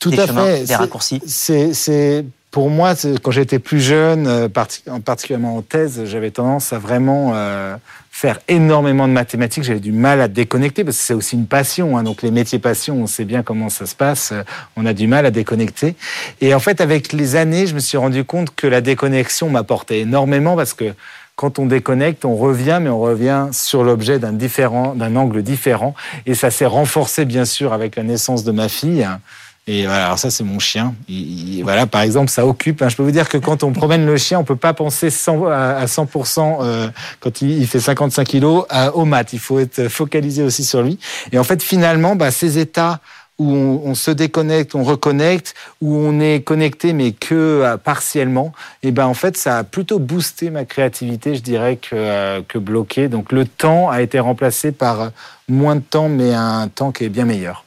Tout 0.00 0.10
des 0.10 0.18
à 0.20 0.26
chemins, 0.26 0.44
fait. 0.44 0.64
des 0.64 0.74
raccourcis. 0.74 1.22
C'est 1.26 2.26
pour 2.56 2.70
moi, 2.70 2.94
quand 3.22 3.32
j'étais 3.32 3.58
plus 3.58 3.82
jeune, 3.82 4.26
euh, 4.26 4.48
parti- 4.48 4.82
en 4.90 5.00
particulièrement 5.02 5.58
en 5.58 5.60
thèse, 5.60 6.04
j'avais 6.06 6.30
tendance 6.30 6.72
à 6.72 6.78
vraiment 6.78 7.32
euh, 7.34 7.76
faire 8.10 8.38
énormément 8.48 9.06
de 9.06 9.12
mathématiques. 9.12 9.62
J'avais 9.62 9.78
du 9.78 9.92
mal 9.92 10.22
à 10.22 10.26
déconnecter 10.28 10.82
parce 10.82 10.96
que 10.96 11.02
c'est 11.02 11.12
aussi 11.12 11.36
une 11.36 11.44
passion. 11.46 11.98
hein. 11.98 12.02
donc 12.02 12.22
les 12.22 12.30
métiers 12.30 12.58
passion, 12.58 12.94
on 12.96 13.06
sait 13.06 13.26
bien 13.26 13.42
comment 13.42 13.68
ça 13.68 13.84
se 13.84 13.94
passe. 13.94 14.32
euh, 14.32 14.42
On 14.74 14.86
a 14.86 14.94
du 14.94 15.06
mal 15.06 15.26
à 15.26 15.30
déconnecter. 15.30 15.96
Et 16.40 16.54
en 16.54 16.58
fait, 16.58 16.80
avec 16.80 17.12
les 17.12 17.36
années, 17.36 17.66
je 17.66 17.74
me 17.74 17.78
suis 17.80 17.98
rendu 17.98 18.24
compte 18.24 18.54
que 18.54 18.66
la 18.66 18.80
déconnexion 18.80 19.50
m'apportait 19.50 19.98
énormément 20.00 20.56
parce 20.56 20.72
que 20.72 20.94
quand 21.34 21.58
on 21.58 21.66
déconnecte, 21.66 22.24
on 22.24 22.36
revient, 22.36 22.78
mais 22.80 22.88
on 22.88 23.00
revient 23.00 23.48
sur 23.52 23.84
l'objet 23.84 24.18
d'un 24.18 24.32
différent, 24.32 24.94
d'un 24.94 25.14
angle 25.16 25.42
différent. 25.42 25.94
Et 26.24 26.32
ça 26.34 26.50
s'est 26.50 26.64
renforcé, 26.64 27.26
bien 27.26 27.44
sûr, 27.44 27.74
avec 27.74 27.96
la 27.96 28.02
naissance 28.02 28.44
de 28.44 28.52
ma 28.52 28.70
fille. 28.70 29.06
Et 29.68 29.84
voilà, 29.84 30.06
alors 30.06 30.18
ça 30.18 30.30
c'est 30.30 30.44
mon 30.44 30.60
chien. 30.60 30.94
Il- 31.08 31.56
il- 31.58 31.62
voilà, 31.64 31.86
par 31.86 32.02
exemple, 32.02 32.30
ça 32.30 32.46
occupe. 32.46 32.82
hein. 32.82 32.88
Je 32.88 32.96
peux 32.96 33.02
vous 33.02 33.10
dire 33.10 33.28
que 33.28 33.36
quand 33.38 33.64
on 33.64 33.72
promène 33.72 34.06
le 34.06 34.16
chien, 34.16 34.38
on 34.38 34.44
peut 34.44 34.54
pas 34.56 34.74
penser 34.74 35.10
100 35.10 35.46
à 35.48 35.56
à 35.76 35.86
100% 35.86 36.58
euh, 36.62 36.88
quand 37.20 37.42
il, 37.42 37.66
fait 37.66 37.80
55 37.80 38.24
kilos 38.24 38.64
au 38.94 39.04
mat. 39.04 39.32
Il 39.32 39.40
faut 39.40 39.58
être 39.58 39.88
focalisé 39.88 40.42
aussi 40.44 40.64
sur 40.64 40.82
lui. 40.82 40.98
Et 41.32 41.38
en 41.38 41.44
fait, 41.44 41.62
finalement, 41.62 42.14
bah, 42.14 42.30
ces 42.30 42.58
états 42.58 43.00
où 43.38 43.52
on, 43.84 43.94
se 43.94 44.10
déconnecte, 44.10 44.74
on 44.74 44.82
reconnecte, 44.82 45.54
où 45.82 45.94
on 45.94 46.20
est 46.20 46.40
connecté 46.40 46.94
mais 46.94 47.12
que 47.12 47.34
euh, 47.34 47.76
partiellement, 47.76 48.52
et 48.82 48.92
ben 48.92 49.04
en 49.04 49.12
fait 49.12 49.36
ça 49.36 49.58
a 49.58 49.64
plutôt 49.64 49.98
boosté 49.98 50.48
ma 50.48 50.64
créativité, 50.64 51.34
je 51.34 51.42
dirais 51.42 51.76
que 51.76 51.94
euh, 51.94 52.40
que 52.48 52.56
bloqué. 52.58 53.08
Donc 53.08 53.32
le 53.32 53.44
temps 53.44 53.90
a 53.90 54.00
été 54.00 54.18
remplacé 54.20 54.72
par 54.72 55.10
moins 55.50 55.76
de 55.76 55.82
temps, 55.82 56.08
mais 56.08 56.32
un 56.32 56.68
temps 56.68 56.92
qui 56.92 57.04
est 57.04 57.10
bien 57.10 57.26
meilleur. 57.26 57.65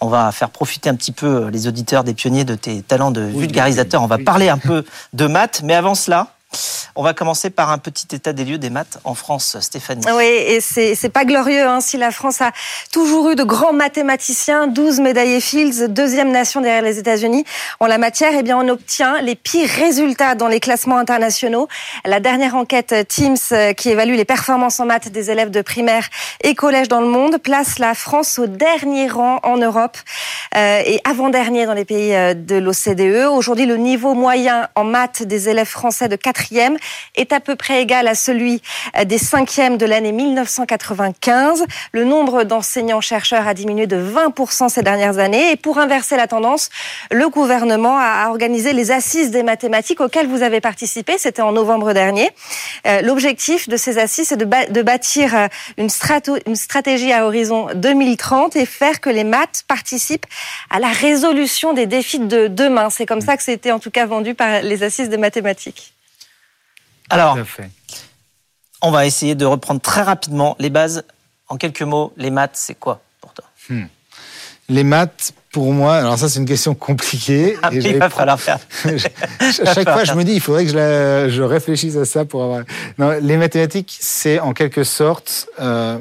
On 0.00 0.08
va 0.08 0.32
faire 0.32 0.50
profiter 0.50 0.90
un 0.90 0.94
petit 0.94 1.12
peu 1.12 1.26
euh, 1.26 1.50
les 1.50 1.66
auditeurs 1.66 2.04
des 2.04 2.14
pionniers 2.14 2.44
de 2.44 2.54
tes 2.54 2.82
talents 2.82 3.10
de 3.10 3.20
vulgarisateur. 3.20 4.02
On 4.02 4.06
va 4.06 4.18
parler 4.18 4.48
un 4.48 4.58
peu 4.58 4.84
de 5.12 5.26
maths, 5.26 5.62
mais 5.64 5.74
avant 5.74 5.94
cela, 5.94 6.33
on 6.96 7.02
va 7.02 7.14
commencer 7.14 7.50
par 7.50 7.70
un 7.70 7.78
petit 7.78 8.06
état 8.14 8.32
des 8.32 8.44
lieux 8.44 8.58
des 8.58 8.70
maths 8.70 8.98
en 9.04 9.14
France, 9.14 9.56
Stéphanie. 9.60 10.04
Oui, 10.14 10.24
et 10.24 10.60
c'est 10.60 11.08
pas 11.08 11.24
glorieux 11.24 11.66
hein, 11.66 11.80
si 11.80 11.96
la 11.96 12.10
France 12.10 12.40
a 12.40 12.52
toujours 12.92 13.30
eu 13.30 13.34
de 13.34 13.44
grands 13.44 13.72
mathématiciens, 13.72 14.66
12 14.66 15.00
médaillés 15.00 15.40
Fields, 15.40 15.88
deuxième 15.88 16.30
nation 16.30 16.60
derrière 16.60 16.82
les 16.82 16.98
États-Unis. 16.98 17.44
En 17.80 17.86
la 17.86 17.98
matière, 17.98 18.30
eh 18.38 18.42
bien, 18.42 18.58
on 18.58 18.68
obtient 18.68 19.20
les 19.20 19.34
pires 19.34 19.68
résultats 19.68 20.34
dans 20.34 20.48
les 20.48 20.60
classements 20.60 20.98
internationaux. 20.98 21.68
La 22.04 22.20
dernière 22.20 22.54
enquête 22.54 22.94
Teams, 23.08 23.36
euh, 23.52 23.72
qui 23.72 23.90
évalue 23.90 24.14
les 24.14 24.24
performances 24.24 24.80
en 24.80 24.86
maths 24.86 25.08
des 25.08 25.30
élèves 25.30 25.50
de 25.50 25.62
primaire 25.62 26.08
et 26.42 26.54
collège 26.54 26.88
dans 26.88 27.00
le 27.00 27.08
monde, 27.08 27.38
place 27.38 27.78
la 27.78 27.94
France 27.94 28.38
au 28.38 28.46
dernier 28.46 29.08
rang 29.08 29.40
en 29.42 29.56
Europe. 29.56 29.98
et 30.56 31.00
avant-dernier 31.04 31.66
dans 31.66 31.74
les 31.74 31.84
pays 31.84 32.12
de 32.34 32.56
l'OCDE. 32.56 33.26
Aujourd'hui, 33.26 33.66
le 33.66 33.76
niveau 33.76 34.14
moyen 34.14 34.68
en 34.76 34.84
maths 34.84 35.22
des 35.22 35.48
élèves 35.48 35.66
français 35.66 36.08
de 36.08 36.16
est 37.14 37.32
à 37.32 37.40
peu 37.40 37.56
près 37.56 37.82
égal 37.82 38.08
à 38.08 38.14
celui 38.14 38.62
des 39.04 39.18
cinquièmes 39.18 39.76
de 39.76 39.86
l'année 39.86 40.12
1995. 40.12 41.64
Le 41.92 42.04
nombre 42.04 42.44
d'enseignants-chercheurs 42.44 43.46
a 43.46 43.54
diminué 43.54 43.86
de 43.86 43.96
20% 43.96 44.68
ces 44.68 44.82
dernières 44.82 45.18
années. 45.18 45.52
Et 45.52 45.56
pour 45.56 45.78
inverser 45.78 46.16
la 46.16 46.26
tendance, 46.26 46.70
le 47.10 47.28
gouvernement 47.28 47.96
a 47.98 48.28
organisé 48.28 48.72
les 48.72 48.90
assises 48.90 49.30
des 49.30 49.42
mathématiques 49.42 50.00
auxquelles 50.00 50.26
vous 50.26 50.42
avez 50.42 50.60
participé. 50.60 51.18
C'était 51.18 51.42
en 51.42 51.52
novembre 51.52 51.92
dernier. 51.92 52.30
Euh, 52.86 53.00
l'objectif 53.02 53.68
de 53.68 53.76
ces 53.76 53.98
assises, 53.98 54.28
c'est 54.28 54.36
de, 54.36 54.82
bâtir 54.82 55.34
euh, 55.34 55.48
une 55.76 55.88
stratégie 55.88 57.12
à 57.12 57.26
horizon 57.26 57.68
2030 57.74 58.56
et 58.56 58.66
faire 58.66 59.00
que 59.00 59.10
les 59.10 59.24
maths 59.24 59.64
participent 59.66 60.26
à 60.70 60.78
la 60.78 60.88
résolution 60.88 61.72
des 61.72 61.86
défis 61.86 62.18
de 62.18 62.48
demain. 62.48 62.90
C'est 62.90 63.06
comme 63.06 63.20
ça 63.20 63.36
que 63.36 63.42
c'était 63.42 63.72
en 63.72 63.78
tout 63.78 63.90
cas 63.90 64.06
vendu 64.06 64.34
par 64.34 64.62
les 64.62 64.82
assises 64.82 65.08
des 65.08 65.18
mathématiques. 65.18 65.94
Alors, 67.10 67.38
on 68.82 68.90
va 68.90 69.06
essayer 69.06 69.34
de 69.34 69.44
reprendre 69.44 69.80
très 69.80 70.02
rapidement 70.02 70.56
les 70.58 70.70
bases. 70.70 71.04
En 71.48 71.56
quelques 71.56 71.82
mots, 71.82 72.12
les 72.16 72.30
maths, 72.30 72.54
c'est 72.54 72.74
quoi 72.74 73.00
pour 73.20 73.32
toi? 73.34 73.44
Hmm. 73.68 73.84
Les 74.70 74.82
maths, 74.84 75.34
pour 75.52 75.72
moi, 75.72 75.96
alors 75.96 76.18
ça 76.18 76.28
c'est 76.30 76.38
une 76.38 76.46
question 76.46 76.74
compliquée. 76.74 77.56
Ah, 77.62 77.68
il 77.70 77.98
va 77.98 78.08
falloir 78.08 78.40
faire. 78.40 78.58
à 78.84 79.74
chaque 79.74 79.88
fois, 79.88 80.04
je 80.04 80.14
me 80.14 80.24
dis, 80.24 80.32
il 80.32 80.40
faudrait 80.40 80.64
que 80.64 80.70
je, 80.70 81.28
je 81.30 81.42
réfléchisse 81.42 81.96
à 81.96 82.06
ça 82.06 82.24
pour 82.24 82.42
avoir. 82.42 82.62
Non, 82.98 83.18
les 83.20 83.36
mathématiques, 83.36 83.94
c'est 84.00 84.40
en 84.40 84.54
quelque 84.54 84.82
sorte 84.82 85.48
euh, 85.60 85.98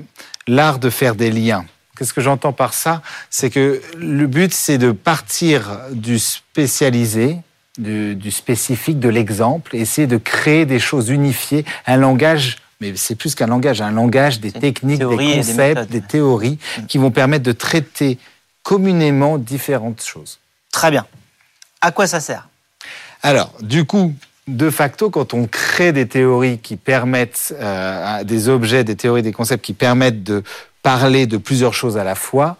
l'art 0.47 0.79
de 0.79 0.89
faire 0.89 1.15
des 1.15 1.29
liens. 1.29 1.65
Qu'est-ce 1.97 2.13
que 2.13 2.21
j'entends 2.21 2.53
par 2.53 2.73
ça? 2.73 3.01
C'est 3.29 3.49
que 3.49 3.81
le 3.97 4.27
but, 4.27 4.53
c'est 4.53 4.77
de 4.77 4.91
partir 4.91 5.79
du 5.91 6.17
spécialisé, 6.17 7.37
du, 7.77 8.15
du 8.15 8.31
spécifique, 8.31 8.99
de 8.99 9.09
l'exemple, 9.09 9.75
essayer 9.75 10.07
de 10.07 10.17
créer 10.17 10.65
des 10.65 10.79
choses 10.79 11.09
unifiées, 11.09 11.65
un 11.87 11.97
langage 11.97 12.57
mais 12.83 12.97
c'est 12.97 13.15
plus 13.15 13.33
qu'un 13.33 13.47
langage, 13.47 13.81
un 13.81 13.91
langage, 13.91 14.41
des 14.41 14.51
techniques, 14.51 14.99
des 14.99 15.35
concepts, 15.35 15.89
des, 15.89 16.01
théories 16.01 16.59
qui 16.89 16.97
vont 16.97 17.11
permettre 17.11 17.43
de 17.43 17.53
traiter 17.53 18.17
communément 18.61 19.37
différentes 19.37 20.03
choses. 20.03 20.39
Très 20.69 20.91
bien. 20.91 21.05
À 21.79 21.91
quoi 21.91 22.07
ça 22.07 22.19
sert? 22.19 22.49
Alors, 23.21 23.53
du 23.61 23.85
coup, 23.85 24.13
de 24.47 24.69
facto, 24.69 25.09
quand 25.09 25.33
on 25.33 25.47
crée 25.47 25.93
des 25.93 26.09
théories 26.09 26.57
qui 26.57 26.75
permettent, 26.75 27.55
euh, 27.57 28.23
des 28.25 28.49
objets, 28.49 28.83
des 28.83 28.97
théories, 28.97 29.23
des 29.23 29.31
concepts 29.31 29.63
qui 29.63 29.73
permettent 29.73 30.23
de 30.23 30.43
parler 30.81 31.25
de 31.25 31.37
plusieurs 31.37 31.73
choses 31.73 31.97
à 31.97 32.03
la 32.03 32.15
fois, 32.15 32.57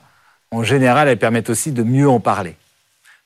en 0.52 0.64
général, 0.64 1.10
elles 1.10 1.20
permettent 1.20 1.50
aussi 1.50 1.74
de 1.74 1.84
mieux 1.84 2.10
en 2.10 2.22
parler 2.22 2.56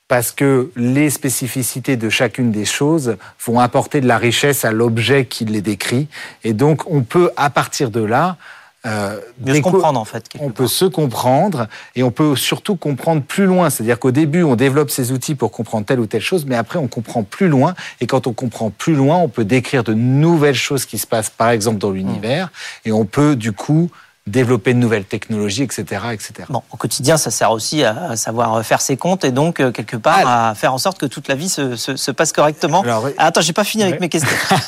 parce 0.08 0.32
que 0.32 0.70
les 0.74 1.10
spécificités 1.10 1.96
de 1.96 2.08
chacune 2.08 2.50
des 2.50 2.64
choses 2.64 3.16
vont 3.44 3.60
apporter 3.60 4.00
de 4.00 4.08
la 4.08 4.16
richesse 4.18 4.64
à 4.64 4.72
l'objet 4.72 5.26
qui 5.26 5.44
les 5.44 5.60
décrit. 5.60 6.08
Et 6.44 6.54
donc, 6.54 6.90
on 6.90 7.02
peut, 7.02 7.30
à 7.36 7.50
partir 7.50 7.90
de 7.90 8.00
là, 8.00 8.38
euh, 8.86 9.20
se 9.44 9.60
comprendre 9.60 10.00
en 10.00 10.04
fait. 10.04 10.26
On 10.38 10.50
peut 10.50 10.68
se 10.68 10.84
comprendre 10.84 11.66
et 11.96 12.02
on 12.02 12.10
peut 12.10 12.36
surtout 12.36 12.76
comprendre 12.76 13.22
plus 13.22 13.44
loin. 13.44 13.70
C'est-à-dire 13.70 13.98
qu'au 13.98 14.12
début, 14.12 14.44
on 14.44 14.56
développe 14.56 14.90
ces 14.90 15.12
outils 15.12 15.34
pour 15.34 15.50
comprendre 15.50 15.84
telle 15.84 16.00
ou 16.00 16.06
telle 16.06 16.22
chose, 16.22 16.46
mais 16.46 16.56
après, 16.56 16.78
on 16.78 16.88
comprend 16.88 17.22
plus 17.22 17.48
loin. 17.48 17.74
Et 18.00 18.06
quand 18.06 18.26
on 18.26 18.32
comprend 18.32 18.70
plus 18.70 18.94
loin, 18.94 19.18
on 19.18 19.28
peut 19.28 19.44
décrire 19.44 19.84
de 19.84 19.94
nouvelles 19.94 20.54
choses 20.54 20.86
qui 20.86 20.96
se 20.96 21.06
passent, 21.06 21.30
par 21.30 21.50
exemple, 21.50 21.78
dans 21.78 21.90
l'univers. 21.90 22.50
Et 22.84 22.92
on 22.92 23.04
peut, 23.04 23.36
du 23.36 23.52
coup, 23.52 23.90
développer 24.28 24.74
de 24.74 24.78
nouvelles 24.78 25.04
technologies, 25.04 25.62
etc., 25.62 25.82
etc. 26.12 26.32
Bon, 26.48 26.62
au 26.70 26.76
quotidien, 26.76 27.16
ça 27.16 27.30
sert 27.30 27.50
aussi 27.50 27.82
à 27.84 28.16
savoir 28.16 28.64
faire 28.64 28.80
ses 28.80 28.96
comptes 28.96 29.24
et 29.24 29.32
donc 29.32 29.60
euh, 29.60 29.72
quelque 29.72 29.96
part 29.96 30.22
ah. 30.24 30.50
à 30.50 30.54
faire 30.54 30.72
en 30.72 30.78
sorte 30.78 30.98
que 30.98 31.06
toute 31.06 31.28
la 31.28 31.34
vie 31.34 31.48
se, 31.48 31.76
se, 31.76 32.10
passe 32.10 32.32
correctement. 32.32 32.82
Alors, 32.82 33.08
ah, 33.18 33.26
Attends, 33.26 33.40
j'ai 33.40 33.52
pas 33.52 33.64
fini 33.64 33.84
avec 33.84 34.00
mes 34.00 34.08
questions. 34.08 34.30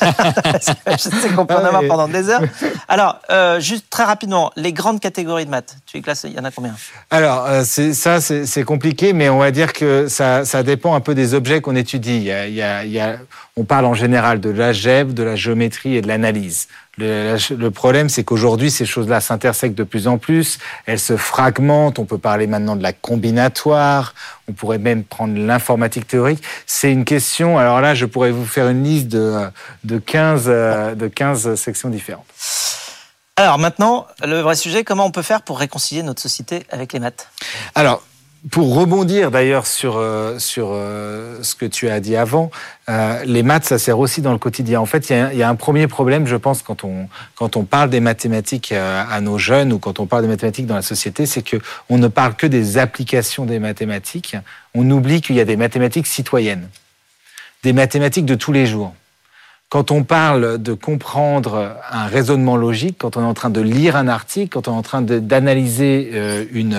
je 0.87 0.97
sais 0.97 1.29
qu'on 1.35 1.45
peut 1.45 1.55
en 1.55 1.65
avoir 1.65 1.83
pendant 1.87 2.07
des 2.07 2.29
heures. 2.29 2.41
Alors, 2.87 3.19
euh, 3.29 3.59
juste 3.59 3.85
très 3.89 4.03
rapidement, 4.03 4.51
les 4.55 4.73
grandes 4.73 4.99
catégories 4.99 5.45
de 5.45 5.51
maths. 5.51 5.75
Tu 5.85 5.97
es 5.97 6.01
classé, 6.01 6.27
il 6.27 6.35
y 6.35 6.39
en 6.39 6.43
a 6.43 6.51
combien? 6.51 6.75
Alors, 7.09 7.45
euh, 7.47 7.63
ça, 7.63 8.21
c'est 8.21 8.63
compliqué, 8.63 9.13
mais 9.13 9.29
on 9.29 9.39
va 9.39 9.51
dire 9.51 9.73
que 9.73 10.07
ça, 10.07 10.45
ça 10.45 10.63
dépend 10.63 10.95
un 10.95 11.01
peu 11.01 11.15
des 11.15 11.33
objets 11.33 11.61
qu'on 11.61 11.75
étudie. 11.75 12.19
Y 12.19 12.31
a, 12.31 12.83
il 12.83 12.91
y 12.91 12.99
a, 12.99 13.17
on 13.57 13.63
parle 13.63 13.85
en 13.85 13.93
général 13.93 14.39
de 14.39 14.49
l'algèbre, 14.49 15.13
de 15.13 15.23
la 15.23 15.35
géométrie 15.35 15.95
et 15.95 16.01
de 16.01 16.07
l'analyse. 16.07 16.67
Le, 16.97 17.69
problème, 17.69 18.09
c'est 18.09 18.23
qu'aujourd'hui, 18.23 18.69
ces 18.69 18.85
choses-là 18.85 19.21
s'intersectent 19.21 19.77
de 19.77 19.83
plus 19.83 20.07
en 20.07 20.17
plus, 20.17 20.59
elles 20.85 20.99
se 20.99 21.15
fragmentent, 21.15 21.99
on 21.99 22.05
peut 22.05 22.17
parler 22.17 22.47
maintenant 22.47 22.75
de 22.75 22.83
la 22.83 22.91
combinatoire, 22.91 24.13
on 24.49 24.53
pourrait 24.53 24.77
même 24.77 25.03
prendre 25.03 25.37
l'informatique 25.37 26.05
théorique. 26.07 26.43
C'est 26.65 26.91
une 26.91 27.05
question, 27.05 27.57
alors 27.57 27.79
là, 27.79 27.95
je 27.95 28.05
pourrais 28.05 28.31
vous 28.31 28.45
faire 28.45 28.67
une 28.67 28.83
liste 28.83 29.07
de, 29.07 29.39
de, 29.85 29.99
15, 29.99 30.45
de 30.45 31.07
15 31.07 31.55
sections 31.55 31.89
différentes. 31.89 32.25
Alors 33.37 33.57
maintenant, 33.57 34.05
le 34.23 34.41
vrai 34.41 34.55
sujet, 34.55 34.83
comment 34.83 35.05
on 35.05 35.11
peut 35.11 35.21
faire 35.21 35.41
pour 35.41 35.59
réconcilier 35.59 36.03
notre 36.03 36.21
société 36.21 36.65
avec 36.69 36.93
les 36.93 36.99
maths? 36.99 37.29
Alors, 37.73 38.03
pour 38.49 38.75
rebondir 38.75 39.29
d'ailleurs 39.29 39.67
sur, 39.67 39.97
euh, 39.97 40.39
sur 40.39 40.69
euh, 40.71 41.37
ce 41.43 41.53
que 41.53 41.65
tu 41.65 41.89
as 41.89 41.99
dit 41.99 42.15
avant, 42.15 42.49
euh, 42.89 43.23
les 43.23 43.43
maths, 43.43 43.65
ça 43.65 43.77
sert 43.77 43.99
aussi 43.99 44.21
dans 44.21 44.31
le 44.31 44.39
quotidien. 44.39 44.81
En 44.81 44.87
fait, 44.87 45.11
il 45.11 45.37
y, 45.37 45.43
a 45.43 45.49
un 45.49 45.55
premier 45.55 45.87
problème, 45.87 46.25
je 46.25 46.35
pense, 46.35 46.63
quand 46.63 46.83
on, 46.83 47.07
quand 47.35 47.55
on 47.55 47.63
parle 47.63 47.91
des 47.91 47.99
mathématiques 47.99 48.71
à 48.71 49.21
nos 49.21 49.37
jeunes 49.37 49.71
ou 49.71 49.79
quand 49.79 49.99
on 49.99 50.07
parle 50.07 50.23
des 50.23 50.27
mathématiques 50.27 50.65
dans 50.65 50.75
la 50.75 50.81
société, 50.81 51.25
c'est 51.27 51.43
qu'on 51.47 51.97
ne 51.97 52.07
parle 52.07 52.33
que 52.35 52.47
des 52.47 52.79
applications 52.79 53.45
des 53.45 53.59
mathématiques. 53.59 54.35
On 54.73 54.89
oublie 54.89 55.21
qu'il 55.21 55.35
y 55.35 55.39
a 55.39 55.45
des 55.45 55.57
mathématiques 55.57 56.07
citoyennes, 56.07 56.67
des 57.63 57.73
mathématiques 57.73 58.25
de 58.25 58.35
tous 58.35 58.51
les 58.51 58.65
jours. 58.65 58.93
Quand 59.71 59.89
on 59.89 60.03
parle 60.03 60.61
de 60.61 60.73
comprendre 60.73 61.77
un 61.89 62.05
raisonnement 62.05 62.57
logique, 62.57 62.97
quand 62.99 63.15
on 63.15 63.21
est 63.21 63.25
en 63.25 63.33
train 63.33 63.49
de 63.49 63.61
lire 63.61 63.95
un 63.95 64.09
article, 64.09 64.49
quand 64.49 64.67
on 64.67 64.73
est 64.73 64.77
en 64.77 64.81
train 64.81 65.01
d'analyser 65.01 66.11
une, 66.51 66.77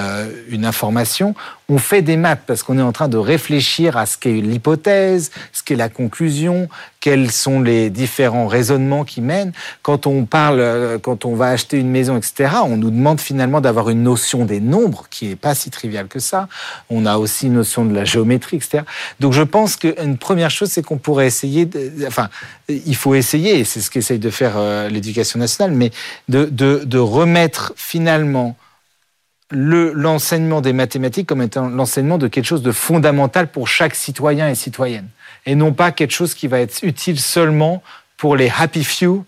une 0.51 0.67
information, 0.67 1.35
on 1.73 1.79
fait 1.79 2.03
des 2.03 2.19
maths 2.19 2.43
parce 2.47 2.63
qu'on 2.63 2.79
est 2.79 2.83
en 2.83 2.93
train 2.93 3.09
de 3.09 3.17
réfléchir 3.17 3.97
à 3.97 4.05
ce 4.05 4.19
qu'est 4.19 4.43
l'hypothèse, 4.43 5.31
ce 5.55 5.63
qu'est 5.63 5.75
la 5.75 5.89
conclusion, 5.89 6.69
quels 7.01 7.31
sont 7.31 7.63
les 7.63 7.89
différents 7.89 8.47
raisonnements 8.47 9.05
qui 9.05 9.23
mènent. 9.23 9.53
Quand 9.81 10.07
on 10.07 10.27
parle, 10.27 10.61
euh, 10.61 10.99
quand 10.99 11.25
on 11.25 11.35
va 11.35 11.47
acheter 11.47 11.79
une 11.79 11.89
maison, 11.89 12.19
etc., 12.19 12.57
on 12.65 12.77
nous 12.77 12.91
demande 12.91 13.21
finalement 13.21 13.63
d'avoir 13.63 13.89
une 13.89 14.03
notion 14.03 14.45
des 14.45 14.61
nombres 14.61 15.07
qui 15.09 15.29
n'est 15.29 15.37
pas 15.37 15.55
si 15.55 15.71
triviale 15.71 16.09
que 16.09 16.19
ça. 16.19 16.47
On 16.91 17.07
a 17.07 17.17
aussi 17.17 17.47
une 17.47 17.55
notion 17.55 17.87
de 17.87 17.95
la 17.95 18.05
géométrie, 18.05 18.59
etc. 18.59 18.85
Donc 19.19 19.33
je 19.33 19.43
pense 19.43 19.77
qu'une 19.77 20.19
première 20.19 20.51
chose, 20.51 20.69
c'est 20.69 20.83
qu'on 20.83 20.99
pourrait 20.99 21.27
essayer, 21.27 21.67
enfin, 22.07 22.29
il 22.69 22.97
faut 22.97 23.15
essayer, 23.15 23.61
et 23.61 23.65
c'est 23.65 23.81
ce 23.81 23.91
qu'essaye 23.91 24.19
de 24.19 24.31
faire 24.31 24.55
euh, 24.57 24.91
l'éducation 24.91 25.39
nationale, 25.39 25.75
mais 25.75 25.91
de 26.29 26.99
remettre 26.99 27.73
finalement 27.77 28.57
l'enseignement 29.53 30.61
des 30.61 30.73
mathématiques 30.73 31.27
comme 31.27 31.43
étant 31.43 31.69
l'enseignement 31.69 32.19
de 32.19 32.29
quelque 32.29 32.47
chose 32.47 32.63
de 32.63 32.73
fondamental 32.73 33.49
pour 33.49 33.69
chaque 33.69 33.95
citoyen 33.95 34.49
et 34.49 34.55
citoyenne, 34.55 35.09
et 35.47 35.55
non 35.55 35.73
pas 35.73 35.93
quelque 35.93 36.13
chose 36.13 36.35
qui 36.35 36.47
va 36.47 36.61
être 36.61 36.83
utile 36.83 37.21
seulement 37.21 37.83
pour 38.17 38.37
les 38.37 38.51
happy 38.57 38.85
few, 38.85 39.25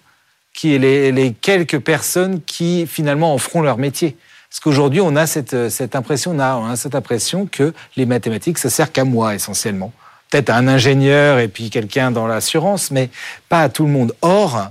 qui 0.52 0.74
est 0.74 0.78
les, 0.78 1.32
quelques 1.32 1.80
personnes 1.80 2.40
qui 2.42 2.86
finalement 2.86 3.34
en 3.34 3.38
feront 3.38 3.60
leur 3.60 3.76
métier. 3.76 4.16
Parce 4.48 4.60
qu'aujourd'hui, 4.60 5.00
on 5.00 5.16
a 5.16 5.26
cette, 5.26 5.68
cette 5.68 5.96
impression, 5.96 6.30
on 6.30 6.38
a, 6.38 6.56
on 6.56 6.66
a 6.66 6.76
cette 6.76 6.94
impression 6.94 7.46
que 7.46 7.74
les 7.96 8.06
mathématiques, 8.06 8.58
ça 8.58 8.70
sert 8.70 8.92
qu'à 8.92 9.04
moi 9.04 9.34
essentiellement. 9.34 9.92
Peut-être 10.30 10.50
à 10.50 10.56
un 10.56 10.68
ingénieur 10.68 11.40
et 11.40 11.48
puis 11.48 11.70
quelqu'un 11.70 12.12
dans 12.12 12.26
l'assurance, 12.26 12.90
mais 12.90 13.10
pas 13.48 13.62
à 13.62 13.68
tout 13.68 13.84
le 13.84 13.90
monde. 13.90 14.14
Or, 14.22 14.70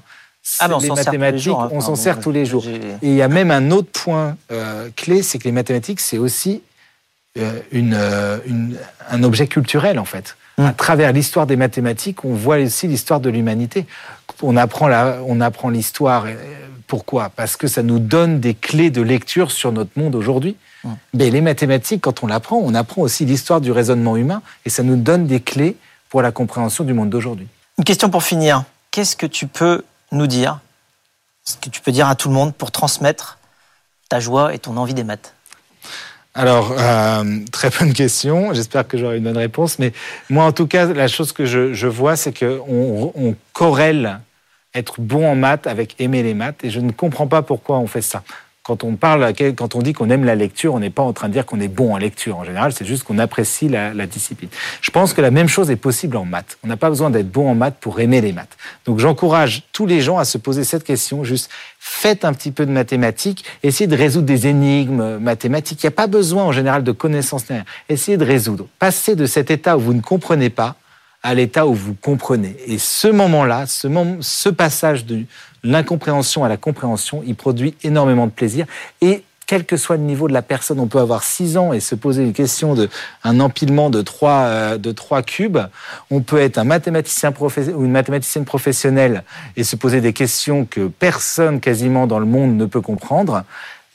ah 0.60 0.68
les 0.82 0.90
mathématiques, 0.90 1.48
hein. 1.48 1.70
on 1.72 1.80
s'en 1.80 1.96
sert 1.96 2.20
tous 2.20 2.32
les 2.32 2.46
jours. 2.46 2.66
Et 2.68 2.98
il 3.02 3.14
y 3.14 3.22
a 3.22 3.28
même 3.28 3.50
un 3.50 3.72
autre 3.72 3.90
point 3.92 4.36
euh, 4.52 4.90
clé, 4.96 5.24
c'est 5.24 5.40
que 5.40 5.46
les 5.46 5.54
mathématiques, 5.54 6.02
c'est 6.02 6.18
aussi 6.18 6.62
euh, 7.38 7.60
euh, 7.74 8.40
une, 8.46 8.78
un 9.10 9.24
objet 9.24 9.48
culturel, 9.48 10.00
en 10.00 10.06
fait. 10.06 10.36
Hum. 10.58 10.66
À 10.66 10.74
travers 10.74 11.14
l'histoire 11.14 11.48
des 11.48 11.56
mathématiques, 11.56 12.26
on 12.26 12.34
voit 12.34 12.58
aussi 12.58 12.88
l'histoire 12.88 13.22
de 13.22 13.30
l'humanité. 13.30 13.86
On 14.42 14.58
apprend, 14.58 14.90
on 15.26 15.40
apprend 15.40 15.70
l'histoire. 15.70 16.26
Pourquoi? 16.88 17.30
Parce 17.30 17.56
que 17.56 17.68
ça 17.68 17.82
nous 17.82 18.00
donne 18.00 18.40
des 18.40 18.54
clés 18.54 18.92
de 18.92 19.02
lecture 19.02 19.50
sur 19.50 19.72
notre 19.72 19.92
monde 19.96 20.14
aujourd'hui. 20.14 20.58
Hum. 20.84 20.98
Mais 21.14 21.30
les 21.30 21.42
mathématiques, 21.42 22.02
quand 22.02 22.22
on 22.22 22.28
l'apprend, 22.28 22.58
on 22.58 22.76
apprend 22.76 23.02
aussi 23.02 23.24
l'histoire 23.26 23.62
du 23.62 23.72
raisonnement 23.72 24.18
humain 24.18 24.42
et 24.66 24.70
ça 24.70 24.84
nous 24.84 24.98
donne 24.98 25.26
des 25.26 25.40
clés 25.40 25.78
pour 26.10 26.22
la 26.22 26.32
compréhension 26.32 26.84
du 26.84 26.94
monde 26.94 27.10
d'aujourd'hui. 27.10 27.48
Une 27.78 27.86
question 27.86 28.10
pour 28.10 28.24
finir. 28.24 28.66
Qu'est-ce 28.92 29.16
que 29.16 29.26
tu 29.26 29.48
peux 29.48 29.84
nous 30.14 30.28
dire 30.28 30.60
ce 31.44 31.58
que 31.58 31.70
tu 31.70 31.82
peux 31.82 31.92
dire 31.92 32.08
à 32.08 32.16
tout 32.16 32.30
le 32.30 32.34
monde 32.34 32.54
pour 32.54 32.72
transmettre 32.72 33.38
ta 34.10 34.20
joie 34.20 34.54
et 34.54 34.60
ton 34.60 34.78
envie 34.78 34.94
des 34.94 35.04
maths 35.04 35.34
alors, 36.36 36.74
euh, 36.80 37.40
très 37.52 37.70
bonne 37.70 37.94
question. 37.94 38.54
J'espère 38.54 38.88
que 38.88 38.98
j'aurai 38.98 39.18
une 39.18 39.24
bonne 39.24 39.38
réponse. 39.38 39.78
Mais 39.78 39.94
moi, 40.32 40.46
en 40.46 40.52
tout 40.52 40.66
cas, 40.66 40.88
la 40.88 41.08
chose 41.08 41.32
que 41.32 41.46
je, 41.46 41.88
vois, 41.88 42.16
c'est 42.16 42.36
qu'on 42.36 43.12
on 43.14 43.36
corrèle 43.54 44.20
être 44.74 45.00
bon 45.00 45.28
en 45.30 45.36
maths 45.36 45.68
avec 45.68 45.96
aimer 46.00 46.24
les 46.24 46.34
maths. 46.34 46.64
Et 46.64 46.72
je 46.72 46.80
ne 46.80 46.92
comprends 46.92 47.28
pas 47.28 47.44
pourquoi 47.44 47.78
on 47.78 47.86
fait 47.86 48.02
ça. 48.02 48.24
Quand 48.64 48.86
on 48.86 48.96
parle, 48.96 49.34
quand 49.58 49.76
on 49.76 49.82
dit 49.82 49.92
qu'on 49.92 50.10
aime 50.10 50.24
la 50.24 50.36
lecture, 50.36 50.74
on 50.74 50.80
n'est 50.80 50.90
pas 50.90 51.04
en 51.04 51.12
train 51.12 51.28
de 51.28 51.34
dire 51.34 51.46
qu'on 51.46 51.60
est 51.60 51.68
bon 51.68 51.94
en 51.94 51.98
lecture. 51.98 52.38
En 52.38 52.46
général, 52.46 52.72
c'est 52.72 52.86
juste 52.86 53.04
qu'on 53.04 53.20
apprécie 53.20 53.68
la, 53.68 53.94
la, 53.94 54.08
discipline. 54.08 54.50
Je 54.80 54.90
pense 54.90 55.14
que 55.14 55.20
la 55.20 55.32
même 55.32 55.50
chose 55.50 55.70
est 55.70 55.76
possible 55.76 56.16
en 56.16 56.24
maths. 56.24 56.58
On 56.64 56.68
n'a 56.68 56.78
pas 56.78 56.90
besoin 56.90 57.10
d'être 57.10 57.30
bon 57.30 57.50
en 57.50 57.56
maths 57.56 57.76
pour 57.82 58.00
aimer 58.00 58.22
les 58.22 58.32
maths. 58.32 58.58
Donc 58.86 59.00
j'encourage 59.00 59.64
tous 59.74 59.86
les 59.86 60.00
gens 60.00 60.18
à 60.18 60.24
se 60.24 60.38
poser 60.38 60.64
cette 60.64 60.86
question. 60.86 61.26
Juste 61.26 61.52
faites 61.78 62.24
un 62.24 62.32
petit 62.32 62.52
peu 62.52 62.66
de 62.66 62.72
mathématiques, 62.72 63.44
essayez 63.64 63.88
de 63.88 63.98
résoudre 63.98 64.28
des 64.28 64.48
énigmes 64.48 65.18
mathématiques. 65.18 65.84
Il 65.84 65.88
n'y 65.88 65.94
a 65.94 65.98
pas 65.98 66.08
besoin 66.08 66.46
en 66.46 66.54
général 66.54 66.86
de 66.86 66.92
connaissances. 66.94 67.44
Essayez 67.90 68.16
de 68.16 68.26
résoudre. 68.26 68.68
Passez 68.80 69.18
de 69.18 69.26
cet 69.26 69.52
état 69.52 69.76
où 69.76 69.82
vous 69.82 69.94
ne 69.94 70.02
comprenez 70.02 70.50
pas 70.50 70.78
à 71.22 71.34
l'état 71.34 71.68
où 71.68 71.74
vous 71.74 71.96
comprenez. 71.96 72.56
Et 72.68 72.78
ce 72.78 73.08
moment-là, 73.08 73.66
ce, 73.66 73.88
moment, 73.88 74.18
ce 74.22 74.50
passage 74.50 75.06
de 75.06 75.24
l'incompréhension 75.64 76.44
à 76.44 76.50
la 76.50 76.58
compréhension, 76.58 77.24
il 77.26 77.36
produit 77.36 77.76
énormément 77.84 78.28
de 78.28 78.32
plaisir. 78.32 78.66
Et 79.02 79.24
quel 79.46 79.66
que 79.66 79.78
soit 79.78 79.98
le 79.98 80.04
niveau 80.04 80.28
de 80.28 80.34
la 80.34 80.42
personne, 80.42 80.80
on 80.80 80.88
peut 80.88 81.00
avoir 81.00 81.24
6 81.24 81.58
ans 81.58 81.74
et 81.74 81.80
se 81.80 81.96
poser 81.96 82.24
une 82.24 82.34
question 82.34 82.76
de 82.76 82.90
un 83.24 83.40
empilement 83.40 83.90
de 83.90 84.02
trois, 84.02 84.46
euh, 84.46 84.78
de 84.78 84.92
trois 84.92 85.22
cubes. 85.22 85.60
On 86.10 86.22
peut 86.22 86.40
être 86.40 86.58
un 86.58 86.64
mathématicien 86.64 87.34
ou 87.40 87.86
une 87.86 87.92
mathématicienne 87.92 88.46
professionnelle 88.46 89.24
et 89.58 89.64
se 89.64 89.76
poser 89.76 90.02
des 90.02 90.14
questions 90.14 90.66
que 90.66 90.88
personne 90.88 91.60
quasiment 91.60 92.08
dans 92.08 92.20
le 92.20 92.26
monde 92.26 92.56
ne 92.56 92.66
peut 92.66 92.82
comprendre. 92.82 93.44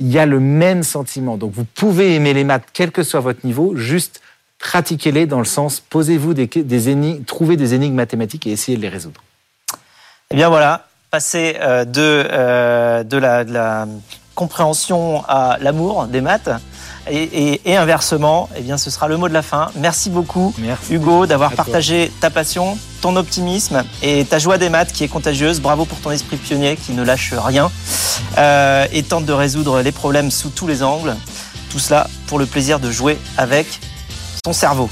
Il 0.00 0.08
y 0.08 0.18
a 0.18 0.26
le 0.26 0.38
même 0.38 0.82
sentiment. 0.82 1.36
Donc 1.36 1.52
vous 1.54 1.64
pouvez 1.64 2.14
aimer 2.14 2.34
les 2.34 2.44
maths, 2.44 2.64
quel 2.72 2.92
que 2.92 3.02
soit 3.02 3.20
votre 3.20 3.44
niveau, 3.44 3.74
juste 3.74 4.20
pratiquez-les 4.58 5.26
dans 5.26 5.38
le 5.38 5.44
sens, 5.44 5.80
posez-vous 5.80 6.34
des, 6.34 6.46
des 6.46 6.88
énigmes, 6.88 7.24
trouvez 7.24 7.56
des 7.56 7.74
énigmes 7.74 7.94
mathématiques 7.94 8.46
et 8.46 8.52
essayez 8.52 8.76
de 8.76 8.82
les 8.82 8.88
résoudre. 8.88 9.22
Eh 10.30 10.36
bien 10.36 10.48
voilà, 10.48 10.87
passer 11.10 11.56
euh, 11.60 11.84
de, 11.84 12.26
euh, 12.30 13.02
de, 13.02 13.16
la, 13.16 13.44
de, 13.44 13.52
la, 13.52 13.86
compréhension 14.34 15.24
à 15.26 15.58
l'amour 15.60 16.06
des 16.06 16.20
maths. 16.20 16.50
Et, 17.10 17.22
et, 17.22 17.70
et, 17.72 17.76
inversement, 17.76 18.48
eh 18.56 18.60
bien, 18.60 18.78
ce 18.78 18.90
sera 18.90 19.08
le 19.08 19.16
mot 19.16 19.28
de 19.28 19.32
la 19.32 19.42
fin. 19.42 19.70
Merci 19.76 20.10
beaucoup, 20.10 20.54
Merci. 20.58 20.94
Hugo, 20.94 21.26
d'avoir 21.26 21.52
partagé 21.52 22.12
ta 22.20 22.30
passion, 22.30 22.78
ton 23.00 23.16
optimisme 23.16 23.82
et 24.02 24.24
ta 24.26 24.38
joie 24.38 24.58
des 24.58 24.68
maths 24.68 24.92
qui 24.92 25.02
est 25.02 25.08
contagieuse. 25.08 25.60
Bravo 25.60 25.86
pour 25.86 25.98
ton 25.98 26.10
esprit 26.12 26.36
pionnier 26.36 26.76
qui 26.76 26.92
ne 26.92 27.02
lâche 27.02 27.32
rien 27.36 27.70
euh, 28.36 28.86
et 28.92 29.02
tente 29.02 29.24
de 29.24 29.32
résoudre 29.32 29.80
les 29.80 29.92
problèmes 29.92 30.30
sous 30.30 30.50
tous 30.50 30.66
les 30.66 30.82
angles. 30.82 31.16
Tout 31.70 31.78
cela 31.78 32.08
pour 32.26 32.38
le 32.38 32.46
plaisir 32.46 32.78
de 32.78 32.90
jouer 32.90 33.18
avec 33.38 33.80
ton 34.44 34.52
cerveau. 34.52 34.88